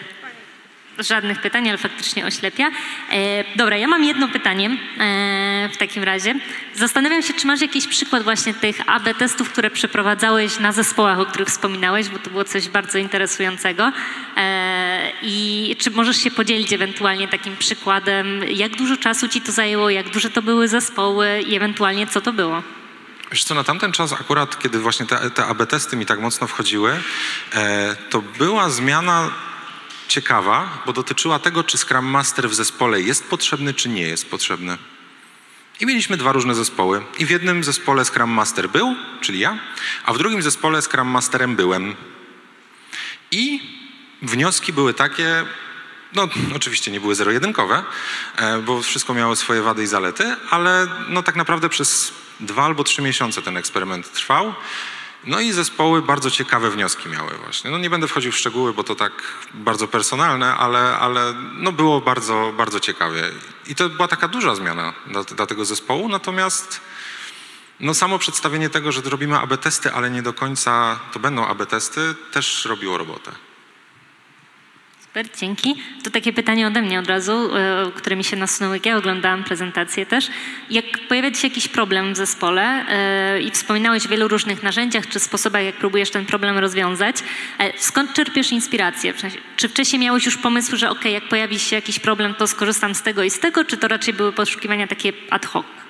żadnych 0.99 1.41
pytań, 1.41 1.69
ale 1.69 1.77
faktycznie 1.77 2.25
oślepia. 2.25 2.71
E, 3.11 3.43
dobra, 3.55 3.77
ja 3.77 3.87
mam 3.87 4.03
jedno 4.03 4.27
pytanie 4.27 4.69
e, 4.69 5.69
w 5.73 5.77
takim 5.77 6.03
razie. 6.03 6.35
Zastanawiam 6.75 7.21
się, 7.21 7.33
czy 7.33 7.47
masz 7.47 7.61
jakiś 7.61 7.87
przykład 7.87 8.23
właśnie 8.23 8.53
tych 8.53 8.89
AB 8.89 9.17
testów, 9.17 9.49
które 9.49 9.69
przeprowadzałeś 9.69 10.59
na 10.59 10.71
zespołach, 10.71 11.19
o 11.19 11.25
których 11.25 11.47
wspominałeś, 11.47 12.09
bo 12.09 12.19
to 12.19 12.29
było 12.29 12.43
coś 12.43 12.69
bardzo 12.69 12.97
interesującego. 12.97 13.91
E, 14.37 15.11
I 15.21 15.75
czy 15.79 15.91
możesz 15.91 16.17
się 16.17 16.31
podzielić 16.31 16.73
ewentualnie 16.73 17.27
takim 17.27 17.57
przykładem, 17.57 18.43
jak 18.49 18.75
dużo 18.75 18.97
czasu 18.97 19.27
ci 19.27 19.41
to 19.41 19.51
zajęło, 19.51 19.89
jak 19.89 20.09
duże 20.09 20.29
to 20.29 20.41
były 20.41 20.67
zespoły 20.67 21.41
i 21.47 21.55
ewentualnie 21.55 22.07
co 22.07 22.21
to 22.21 22.33
było? 22.33 22.63
Wiesz 23.31 23.43
co, 23.43 23.55
na 23.55 23.63
tamten 23.63 23.91
czas 23.91 24.13
akurat, 24.13 24.59
kiedy 24.59 24.79
właśnie 24.79 25.05
te, 25.05 25.29
te 25.29 25.45
AB 25.45 25.65
testy 25.69 25.95
mi 25.95 26.05
tak 26.05 26.19
mocno 26.19 26.47
wchodziły, 26.47 26.99
e, 27.55 27.95
to 28.09 28.21
była 28.21 28.69
zmiana 28.69 29.31
ciekawa, 30.13 30.83
bo 30.85 30.93
dotyczyła 30.93 31.39
tego, 31.39 31.63
czy 31.63 31.77
Scrum 31.77 32.05
Master 32.05 32.49
w 32.49 32.53
zespole 32.53 33.01
jest 33.01 33.23
potrzebny, 33.23 33.73
czy 33.73 33.89
nie 33.89 34.01
jest 34.01 34.29
potrzebny. 34.29 34.77
I 35.79 35.85
mieliśmy 35.85 36.17
dwa 36.17 36.31
różne 36.31 36.55
zespoły. 36.55 37.01
I 37.19 37.25
w 37.25 37.29
jednym 37.29 37.63
zespole 37.63 38.05
Scrum 38.05 38.29
Master 38.29 38.69
był, 38.69 38.95
czyli 39.21 39.39
ja, 39.39 39.57
a 40.05 40.13
w 40.13 40.17
drugim 40.17 40.41
zespole 40.41 40.81
Scrum 40.81 41.07
Masterem 41.07 41.55
byłem. 41.55 41.95
I 43.31 43.61
wnioski 44.21 44.73
były 44.73 44.93
takie, 44.93 45.45
no 46.13 46.27
oczywiście 46.55 46.91
nie 46.91 46.99
były 46.99 47.15
zero-jedynkowe, 47.15 47.83
e, 48.35 48.59
bo 48.59 48.81
wszystko 48.81 49.13
miało 49.13 49.35
swoje 49.35 49.61
wady 49.61 49.83
i 49.83 49.87
zalety, 49.87 50.35
ale 50.49 50.87
no 51.09 51.23
tak 51.23 51.35
naprawdę 51.35 51.69
przez 51.69 52.13
dwa 52.39 52.63
albo 52.63 52.83
trzy 52.83 53.01
miesiące 53.01 53.41
ten 53.41 53.57
eksperyment 53.57 54.11
trwał. 54.11 54.53
No 55.27 55.39
i 55.39 55.51
zespoły 55.51 56.01
bardzo 56.01 56.31
ciekawe 56.31 56.69
wnioski 56.69 57.09
miały 57.09 57.37
właśnie. 57.37 57.71
No 57.71 57.77
nie 57.77 57.89
będę 57.89 58.07
wchodził 58.07 58.31
w 58.31 58.37
szczegóły, 58.37 58.73
bo 58.73 58.83
to 58.83 58.95
tak 58.95 59.11
bardzo 59.53 59.87
personalne, 59.87 60.55
ale, 60.55 60.97
ale 60.97 61.33
no 61.53 61.71
było 61.71 62.01
bardzo, 62.01 62.53
bardzo 62.57 62.79
ciekawie. 62.79 63.23
I 63.67 63.75
to 63.75 63.89
była 63.89 64.07
taka 64.07 64.27
duża 64.27 64.55
zmiana 64.55 64.93
dla, 65.07 65.23
dla 65.23 65.45
tego 65.45 65.65
zespołu, 65.65 66.09
natomiast 66.09 66.81
no 67.79 67.93
samo 67.93 68.19
przedstawienie 68.19 68.69
tego, 68.69 68.91
że 68.91 69.01
robimy 69.01 69.39
AB 69.39 69.57
testy, 69.57 69.93
ale 69.93 70.09
nie 70.09 70.21
do 70.21 70.33
końca 70.33 70.99
to 71.13 71.19
będą 71.19 71.45
AB 71.45 71.65
testy, 71.65 72.15
też 72.31 72.65
robiło 72.65 72.97
robotę. 72.97 73.31
Super, 75.13 75.37
dzięki. 75.39 75.75
To 76.03 76.11
takie 76.11 76.33
pytanie 76.33 76.67
ode 76.67 76.81
mnie 76.81 76.99
od 76.99 77.07
razu, 77.07 77.55
e, 77.55 77.91
które 77.95 78.15
mi 78.15 78.23
się 78.23 78.37
nasunęło, 78.37 78.73
jak 78.73 78.85
ja 78.85 78.97
oglądałam 78.97 79.43
prezentację 79.43 80.05
też. 80.05 80.27
Jak 80.69 80.85
pojawia 81.07 81.33
się 81.33 81.47
jakiś 81.47 81.67
problem 81.67 82.13
w 82.13 82.17
zespole 82.17 82.85
e, 82.89 83.41
i 83.41 83.51
wspominałeś 83.51 84.05
o 84.05 84.09
wielu 84.09 84.27
różnych 84.27 84.63
narzędziach 84.63 85.07
czy 85.07 85.19
sposobach, 85.19 85.63
jak 85.63 85.75
próbujesz 85.75 86.09
ten 86.09 86.25
problem 86.25 86.57
rozwiązać, 86.57 87.15
e, 87.59 87.73
skąd 87.77 88.13
czerpiesz 88.13 88.51
inspirację? 88.51 89.13
Czy 89.55 89.69
wcześniej 89.69 89.99
miałeś 89.99 90.25
już 90.25 90.37
pomysł, 90.37 90.77
że 90.77 90.89
ok, 90.89 91.05
jak 91.05 91.29
pojawi 91.29 91.59
się 91.59 91.75
jakiś 91.75 91.99
problem, 91.99 92.33
to 92.33 92.47
skorzystam 92.47 92.95
z 92.95 93.01
tego 93.01 93.23
i 93.23 93.29
z 93.29 93.39
tego, 93.39 93.65
czy 93.65 93.77
to 93.77 93.87
raczej 93.87 94.13
były 94.13 94.31
poszukiwania 94.31 94.87
takie 94.87 95.13
ad 95.29 95.45
hoc? 95.45 95.82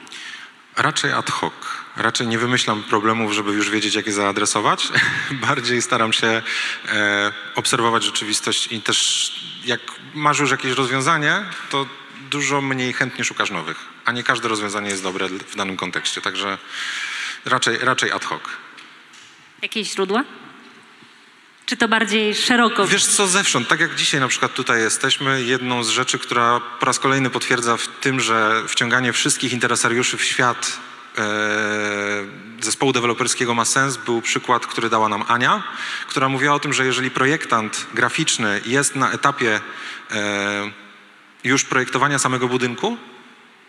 Raczej 0.77 1.11
ad 1.11 1.31
hoc. 1.31 1.53
Raczej 1.97 2.27
nie 2.27 2.37
wymyślam 2.37 2.83
problemów, 2.83 3.33
żeby 3.33 3.51
już 3.51 3.69
wiedzieć, 3.69 3.95
jak 3.95 4.07
je 4.07 4.13
zaadresować. 4.13 4.87
Bardziej 5.47 5.81
staram 5.81 6.13
się 6.13 6.41
e, 6.87 7.33
obserwować 7.55 8.03
rzeczywistość 8.03 8.71
i 8.71 8.81
też 8.81 9.31
jak 9.65 9.79
masz 10.13 10.39
już 10.39 10.51
jakieś 10.51 10.71
rozwiązanie, 10.71 11.45
to 11.69 11.85
dużo 12.31 12.61
mniej 12.61 12.93
chętnie 12.93 13.23
szukasz 13.25 13.51
nowych. 13.51 13.77
A 14.05 14.11
nie 14.11 14.23
każde 14.23 14.47
rozwiązanie 14.47 14.89
jest 14.89 15.03
dobre 15.03 15.27
w 15.27 15.55
danym 15.55 15.77
kontekście. 15.77 16.21
Także 16.21 16.57
raczej, 17.45 17.77
raczej 17.77 18.11
ad 18.11 18.25
hoc. 18.25 18.41
Jakieś 19.61 19.91
źródła? 19.91 20.23
Czy 21.65 21.77
to 21.77 21.87
bardziej 21.87 22.35
szeroko? 22.35 22.87
Wiesz 22.87 23.05
co, 23.05 23.27
zewsząd, 23.27 23.67
tak 23.67 23.79
jak 23.79 23.95
dzisiaj 23.95 24.19
na 24.19 24.27
przykład 24.27 24.53
tutaj 24.53 24.81
jesteśmy, 24.81 25.43
jedną 25.43 25.83
z 25.83 25.89
rzeczy, 25.89 26.19
która 26.19 26.61
po 26.79 26.85
raz 26.85 26.99
kolejny 26.99 27.29
potwierdza 27.29 27.77
w 27.77 27.87
tym, 27.87 28.19
że 28.19 28.63
wciąganie 28.67 29.13
wszystkich 29.13 29.53
interesariuszy 29.53 30.17
w 30.17 30.23
świat 30.23 30.79
e, 31.17 31.23
zespołu 32.61 32.93
deweloperskiego 32.93 33.53
ma 33.53 33.65
sens, 33.65 33.97
był 33.97 34.21
przykład, 34.21 34.67
który 34.67 34.89
dała 34.89 35.09
nam 35.09 35.23
Ania, 35.27 35.63
która 36.07 36.29
mówiła 36.29 36.53
o 36.53 36.59
tym, 36.59 36.73
że 36.73 36.85
jeżeli 36.85 37.11
projektant 37.11 37.85
graficzny 37.93 38.61
jest 38.65 38.95
na 38.95 39.11
etapie 39.11 39.61
e, 40.11 40.71
już 41.43 41.63
projektowania 41.63 42.19
samego 42.19 42.47
budynku, 42.47 42.97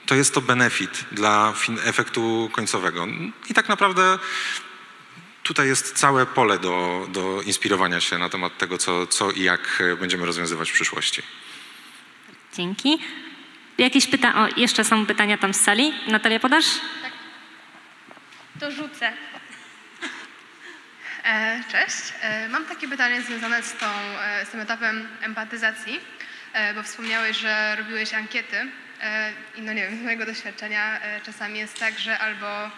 to 0.06 0.14
jest 0.14 0.34
to 0.34 0.40
benefit 0.40 1.04
dla 1.12 1.52
efektu 1.84 2.50
końcowego. 2.52 3.06
I 3.48 3.54
tak 3.54 3.68
naprawdę 3.68 4.18
tutaj 5.44 5.66
jest 5.68 5.92
całe 5.98 6.26
pole 6.26 6.58
do, 6.58 7.06
do 7.08 7.42
inspirowania 7.42 8.00
się 8.00 8.18
na 8.18 8.28
temat 8.28 8.58
tego, 8.58 8.78
co, 8.78 9.06
co 9.06 9.30
i 9.30 9.42
jak 9.42 9.60
e, 9.92 9.96
będziemy 9.96 10.26
rozwiązywać 10.26 10.70
w 10.70 10.74
przyszłości. 10.74 11.22
Dzięki. 12.54 12.98
Jakieś 13.78 14.06
pytania? 14.06 14.36
O, 14.44 14.48
jeszcze 14.56 14.84
są 14.84 15.06
pytania 15.06 15.38
tam 15.38 15.54
z 15.54 15.60
sali. 15.60 15.94
Natalia, 16.08 16.40
podasz? 16.40 16.66
To 18.60 18.70
rzucę. 18.70 19.12
E, 21.24 21.62
Cześć. 21.72 22.12
E, 22.20 22.48
Mam 22.48 22.64
takie 22.64 22.88
pytanie 22.88 23.22
związane 23.22 23.62
z, 23.62 23.72
tą, 23.76 23.86
z 24.46 24.48
tym 24.50 24.60
etapem 24.60 25.08
empatyzacji, 25.20 26.00
e, 26.52 26.74
bo 26.74 26.82
wspomniałeś, 26.82 27.36
że 27.36 27.76
robiłeś 27.76 28.14
ankiety 28.14 28.56
i 29.56 29.62
no 29.62 29.72
nie 29.72 29.82
wiem, 29.82 29.98
z 29.98 30.02
mojego 30.02 30.26
doświadczenia 30.26 31.00
czasami 31.26 31.58
jest 31.58 31.78
tak, 31.78 31.98
że 31.98 32.18
albo 32.18 32.70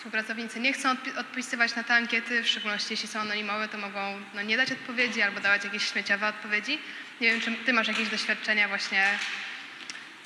współpracownicy 0.00 0.60
nie 0.60 0.72
chcą 0.72 0.94
odpi- 0.94 1.18
odpisywać 1.18 1.76
na 1.76 1.82
te 1.84 1.94
ankiety, 1.94 2.42
w 2.42 2.48
szczególności 2.48 2.86
jeśli 2.90 3.08
są 3.08 3.20
anonimowe, 3.20 3.68
to 3.68 3.78
mogą 3.78 4.20
no, 4.34 4.42
nie 4.42 4.56
dać 4.56 4.72
odpowiedzi 4.72 5.22
albo 5.22 5.40
dawać 5.40 5.64
jakieś 5.64 5.88
śmieciowe 5.92 6.28
odpowiedzi. 6.28 6.78
Nie 7.20 7.30
wiem, 7.30 7.40
czy 7.40 7.52
ty 7.66 7.72
masz 7.72 7.88
jakieś 7.88 8.08
doświadczenia 8.08 8.68
właśnie, 8.68 9.18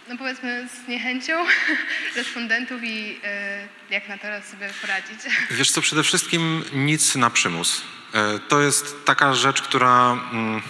no 0.09 0.17
powiedzmy 0.19 0.69
z 0.69 0.89
niechęcią 0.89 1.45
respondentów 2.17 2.81
i 2.85 3.21
e, 3.25 3.69
jak 3.91 4.09
na 4.09 4.19
to 4.19 4.27
sobie 4.51 4.71
poradzić. 4.81 5.21
Wiesz 5.51 5.71
co, 5.71 5.81
przede 5.81 6.03
wszystkim 6.03 6.65
nic 6.73 7.15
na 7.15 7.31
przymus. 7.31 7.83
E, 8.15 8.39
To 8.39 8.61
jest 8.61 9.05
taka 9.05 9.35
rzecz, 9.35 9.63
która 9.63 10.13
mm, 10.33 10.63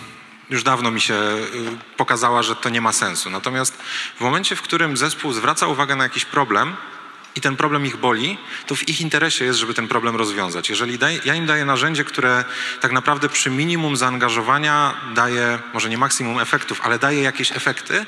już 0.50 0.62
dawno 0.62 0.90
mi 0.90 1.00
się 1.00 1.14
y, 1.14 1.48
pokazała, 1.96 2.42
że 2.42 2.56
to 2.56 2.68
nie 2.68 2.80
ma 2.80 2.92
sensu. 2.92 3.30
Natomiast 3.30 3.82
w 4.16 4.20
momencie, 4.20 4.56
w 4.56 4.62
którym 4.62 4.96
zespół 4.96 5.32
zwraca 5.32 5.66
uwagę 5.66 5.96
na 5.96 6.04
jakiś 6.04 6.24
problem 6.24 6.76
i 7.36 7.40
ten 7.40 7.56
problem 7.56 7.86
ich 7.86 7.96
boli, 7.96 8.38
to 8.66 8.74
w 8.74 8.88
ich 8.88 9.00
interesie 9.00 9.44
jest, 9.44 9.58
żeby 9.58 9.74
ten 9.74 9.88
problem 9.88 10.16
rozwiązać. 10.16 10.70
Jeżeli 10.70 10.98
daj, 10.98 11.20
ja 11.24 11.34
im 11.34 11.46
daję 11.46 11.64
narzędzie, 11.64 12.04
które 12.04 12.44
tak 12.80 12.92
naprawdę 12.92 13.28
przy 13.28 13.50
minimum 13.50 13.96
zaangażowania 13.96 14.94
daje, 15.14 15.58
może 15.74 15.88
nie 15.88 15.98
maksimum 15.98 16.40
efektów, 16.40 16.80
ale 16.82 16.98
daje 16.98 17.22
jakieś 17.22 17.52
efekty, 17.52 18.06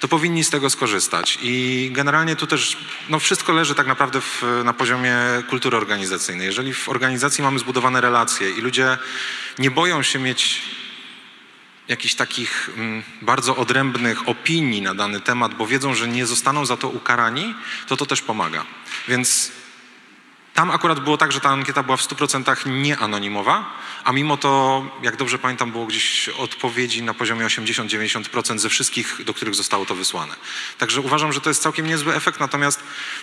to 0.00 0.08
powinni 0.08 0.44
z 0.44 0.50
tego 0.50 0.70
skorzystać. 0.70 1.38
I 1.42 1.88
generalnie 1.92 2.36
tu 2.36 2.46
też 2.46 2.76
no 3.08 3.18
wszystko 3.18 3.52
leży 3.52 3.74
tak 3.74 3.86
naprawdę 3.86 4.20
w, 4.20 4.42
na 4.64 4.72
poziomie 4.72 5.16
kultury 5.48 5.76
organizacyjnej. 5.76 6.46
Jeżeli 6.46 6.74
w 6.74 6.88
organizacji 6.88 7.44
mamy 7.44 7.58
zbudowane 7.58 8.00
relacje 8.00 8.50
i 8.50 8.60
ludzie 8.60 8.98
nie 9.58 9.70
boją 9.70 10.02
się 10.02 10.18
mieć 10.18 10.62
jakichś 11.88 12.14
takich 12.14 12.70
mm, 12.76 13.02
bardzo 13.22 13.56
odrębnych 13.56 14.28
opinii 14.28 14.82
na 14.82 14.94
dany 14.94 15.20
temat, 15.20 15.54
bo 15.54 15.66
wiedzą, 15.66 15.94
że 15.94 16.08
nie 16.08 16.26
zostaną 16.26 16.66
za 16.66 16.76
to 16.76 16.88
ukarani, 16.88 17.54
to 17.86 17.96
to 17.96 18.06
też 18.06 18.22
pomaga. 18.22 18.64
Więc 19.08 19.52
tam 20.56 20.70
akurat 20.70 21.00
było 21.00 21.16
tak, 21.16 21.32
że 21.32 21.40
ta 21.40 21.48
ankieta 21.48 21.82
była 21.82 21.96
w 21.96 22.02
100% 22.02 22.66
nieanonimowa, 22.82 23.64
a 24.04 24.12
mimo 24.12 24.36
to, 24.36 24.84
jak 25.02 25.16
dobrze 25.16 25.38
pamiętam, 25.38 25.72
było 25.72 25.86
gdzieś 25.86 26.28
odpowiedzi 26.28 27.02
na 27.02 27.14
poziomie 27.14 27.46
80-90% 27.46 28.58
ze 28.58 28.68
wszystkich, 28.68 29.24
do 29.24 29.34
których 29.34 29.54
zostało 29.54 29.86
to 29.86 29.94
wysłane. 29.94 30.34
Także 30.78 31.00
uważam, 31.00 31.32
że 31.32 31.40
to 31.40 31.50
jest 31.50 31.62
całkiem 31.62 31.86
niezły 31.86 32.14
efekt, 32.14 32.40
natomiast 32.40 32.80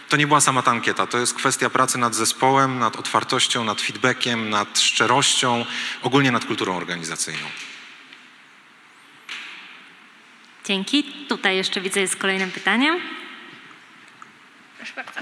to 0.10 0.18
nie 0.18 0.28
była 0.28 0.42
sama 0.42 0.62
ta 0.62 0.72
ankieta. 0.72 1.08
To 1.08 1.18
jest 1.18 1.34
kwestia 1.34 1.70
pracy 1.70 1.98
nad 1.98 2.16
zespołem, 2.16 2.80
nad 2.80 2.96
otwartością, 2.96 3.64
nad 3.64 3.82
feedbackiem, 3.82 4.50
nad 4.50 4.80
szczerością, 4.80 5.66
ogólnie 6.02 6.32
nad 6.32 6.46
kulturą 6.46 6.78
organizacyjną. 6.78 7.48
Dzięki. 10.66 11.04
Tutaj 11.30 11.56
jeszcze 11.56 11.82
widzę 11.82 12.00
jest 12.00 12.16
kolejne 12.16 12.48
pytanie. 12.48 13.00
Proszę 14.78 14.94
bardzo. 14.96 15.22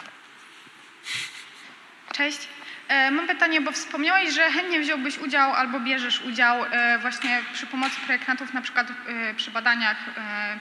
Cześć. 2.14 2.48
E, 2.88 3.12
Mam 3.12 3.28
pytanie, 3.28 3.62
bo 3.62 3.72
wspomniałeś, 3.72 4.34
że 4.34 4.52
chętnie 4.52 4.80
wziąłbyś 4.80 5.18
udział 5.18 5.54
albo 5.54 5.80
bierzesz 5.80 6.22
udział 6.22 6.66
e, 6.72 7.00
właśnie 7.02 7.42
przy 7.54 7.68
pomocy 7.68 7.96
projektantów, 8.06 8.54
na 8.54 8.62
przykład 8.62 8.88
e, 9.08 9.34
przy 9.34 9.52
badaniach, 9.52 9.98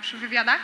przy 0.01 0.19
wywiadach. 0.19 0.61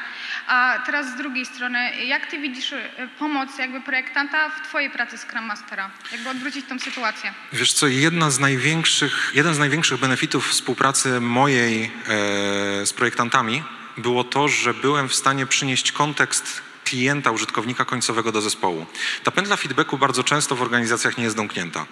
A 0.47 0.79
teraz 0.87 1.13
z 1.13 1.15
drugiej 1.17 1.47
strony, 1.47 2.05
jak 2.05 2.27
ty 2.27 2.39
widzisz 2.39 2.75
pomoc 3.19 3.59
jakby 3.59 3.81
projektanta 3.81 4.49
w 4.49 4.69
twojej 4.69 4.91
pracy 4.91 5.19
Scrum 5.19 5.45
Mastera? 5.45 5.91
Jakby 6.13 6.29
odwrócić 6.29 6.67
tą 6.67 6.79
sytuację? 6.79 7.33
Wiesz 7.53 7.73
co, 7.73 7.87
jedna 7.87 8.31
z 8.31 8.39
największych, 8.39 9.33
jeden 9.35 9.55
z 9.55 9.59
największych 9.59 10.01
benefitów 10.01 10.49
współpracy 10.51 11.21
mojej 11.21 11.85
e, 11.85 12.87
z 12.87 12.93
projektantami 12.93 13.63
było 13.97 14.25
to, 14.25 14.49
że 14.49 14.75
byłem 14.75 15.09
w 15.09 15.15
stanie 15.15 15.47
przynieść 15.47 15.93
kontekst 15.93 16.63
klienta, 16.85 17.31
użytkownika 17.31 17.85
końcowego 17.85 18.33
do 18.33 18.41
zespołu. 18.41 18.87
Ta 19.25 19.31
pętla 19.31 19.57
feedbacku 19.57 19.99
bardzo 19.99 20.25
często 20.25 20.57
w 20.57 20.63
organizacjach 20.63 21.19
nie 21.19 21.25
jest 21.25 21.37
domknięta. 21.37 21.87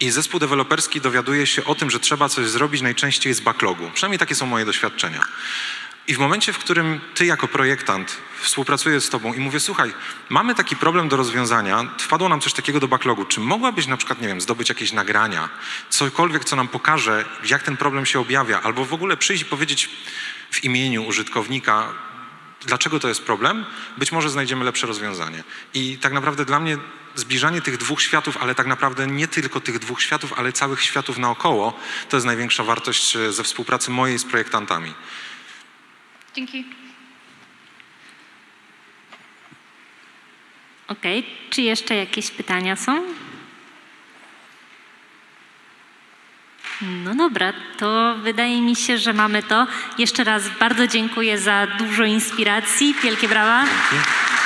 I 0.00 0.10
zespół 0.10 0.40
deweloperski 0.40 1.00
dowiaduje 1.00 1.46
się 1.46 1.64
o 1.64 1.74
tym, 1.74 1.90
że 1.90 2.00
trzeba 2.00 2.28
coś 2.28 2.46
zrobić 2.46 2.82
najczęściej 2.82 3.34
z 3.34 3.40
backlogu. 3.40 3.90
Przynajmniej 3.94 4.18
takie 4.18 4.34
są 4.34 4.46
moje 4.46 4.64
doświadczenia. 4.64 5.20
I 6.06 6.14
w 6.14 6.18
momencie, 6.18 6.52
w 6.52 6.58
którym 6.58 7.00
ty 7.14 7.26
jako 7.26 7.48
projektant 7.48 8.16
współpracuję 8.40 9.00
z 9.00 9.10
tobą 9.10 9.34
i 9.34 9.40
mówię, 9.40 9.60
słuchaj, 9.60 9.92
mamy 10.28 10.54
taki 10.54 10.76
problem 10.76 11.08
do 11.08 11.16
rozwiązania, 11.16 11.86
wpadło 11.98 12.28
nam 12.28 12.40
coś 12.40 12.52
takiego 12.52 12.80
do 12.80 12.88
backlogu, 12.88 13.24
czy 13.24 13.40
mogłabyś 13.40 13.86
na 13.86 13.96
przykład, 13.96 14.20
nie 14.20 14.28
wiem, 14.28 14.40
zdobyć 14.40 14.68
jakieś 14.68 14.92
nagrania, 14.92 15.48
cokolwiek, 15.90 16.44
co 16.44 16.56
nam 16.56 16.68
pokaże, 16.68 17.24
jak 17.44 17.62
ten 17.62 17.76
problem 17.76 18.06
się 18.06 18.20
objawia, 18.20 18.60
albo 18.62 18.84
w 18.84 18.94
ogóle 18.94 19.16
przyjść 19.16 19.42
i 19.42 19.46
powiedzieć 19.46 19.90
w 20.54 20.64
imieniu 20.64 21.04
użytkownika, 21.04 21.92
dlaczego 22.66 23.00
to 23.00 23.08
jest 23.08 23.22
problem, 23.22 23.66
być 23.98 24.12
może 24.12 24.30
znajdziemy 24.30 24.64
lepsze 24.64 24.86
rozwiązanie. 24.86 25.44
I 25.74 25.98
tak 25.98 26.12
naprawdę 26.12 26.44
dla 26.44 26.60
mnie 26.60 26.78
zbliżanie 27.14 27.62
tych 27.62 27.76
dwóch 27.76 28.02
światów, 28.02 28.36
ale 28.36 28.54
tak 28.54 28.66
naprawdę 28.66 29.06
nie 29.06 29.28
tylko 29.28 29.60
tych 29.60 29.78
dwóch 29.78 30.02
światów, 30.02 30.32
ale 30.36 30.52
całych 30.52 30.82
światów 30.82 31.18
naokoło, 31.18 31.78
to 32.08 32.16
jest 32.16 32.26
największa 32.26 32.64
wartość 32.64 33.16
e, 33.16 33.32
ze 33.32 33.44
współpracy 33.44 33.90
mojej 33.90 34.18
z 34.18 34.24
projektantami. 34.24 34.94
Dzięki. 36.34 36.64
Okej, 40.88 41.26
czy 41.50 41.62
jeszcze 41.62 41.94
jakieś 41.94 42.30
pytania 42.30 42.76
są? 42.76 43.02
No 46.84 47.14
dobra, 47.14 47.52
to 47.78 48.14
wydaje 48.22 48.62
mi 48.62 48.76
się, 48.76 48.98
że 48.98 49.12
mamy 49.12 49.42
to. 49.42 49.66
Jeszcze 49.98 50.24
raz 50.24 50.42
bardzo 50.60 50.86
dziękuję 50.86 51.38
za 51.38 51.66
dużo 51.78 52.04
inspiracji. 52.04 52.94
Wielkie 53.02 53.28
brawa. 53.28 53.64
Dzięki. 53.92 54.43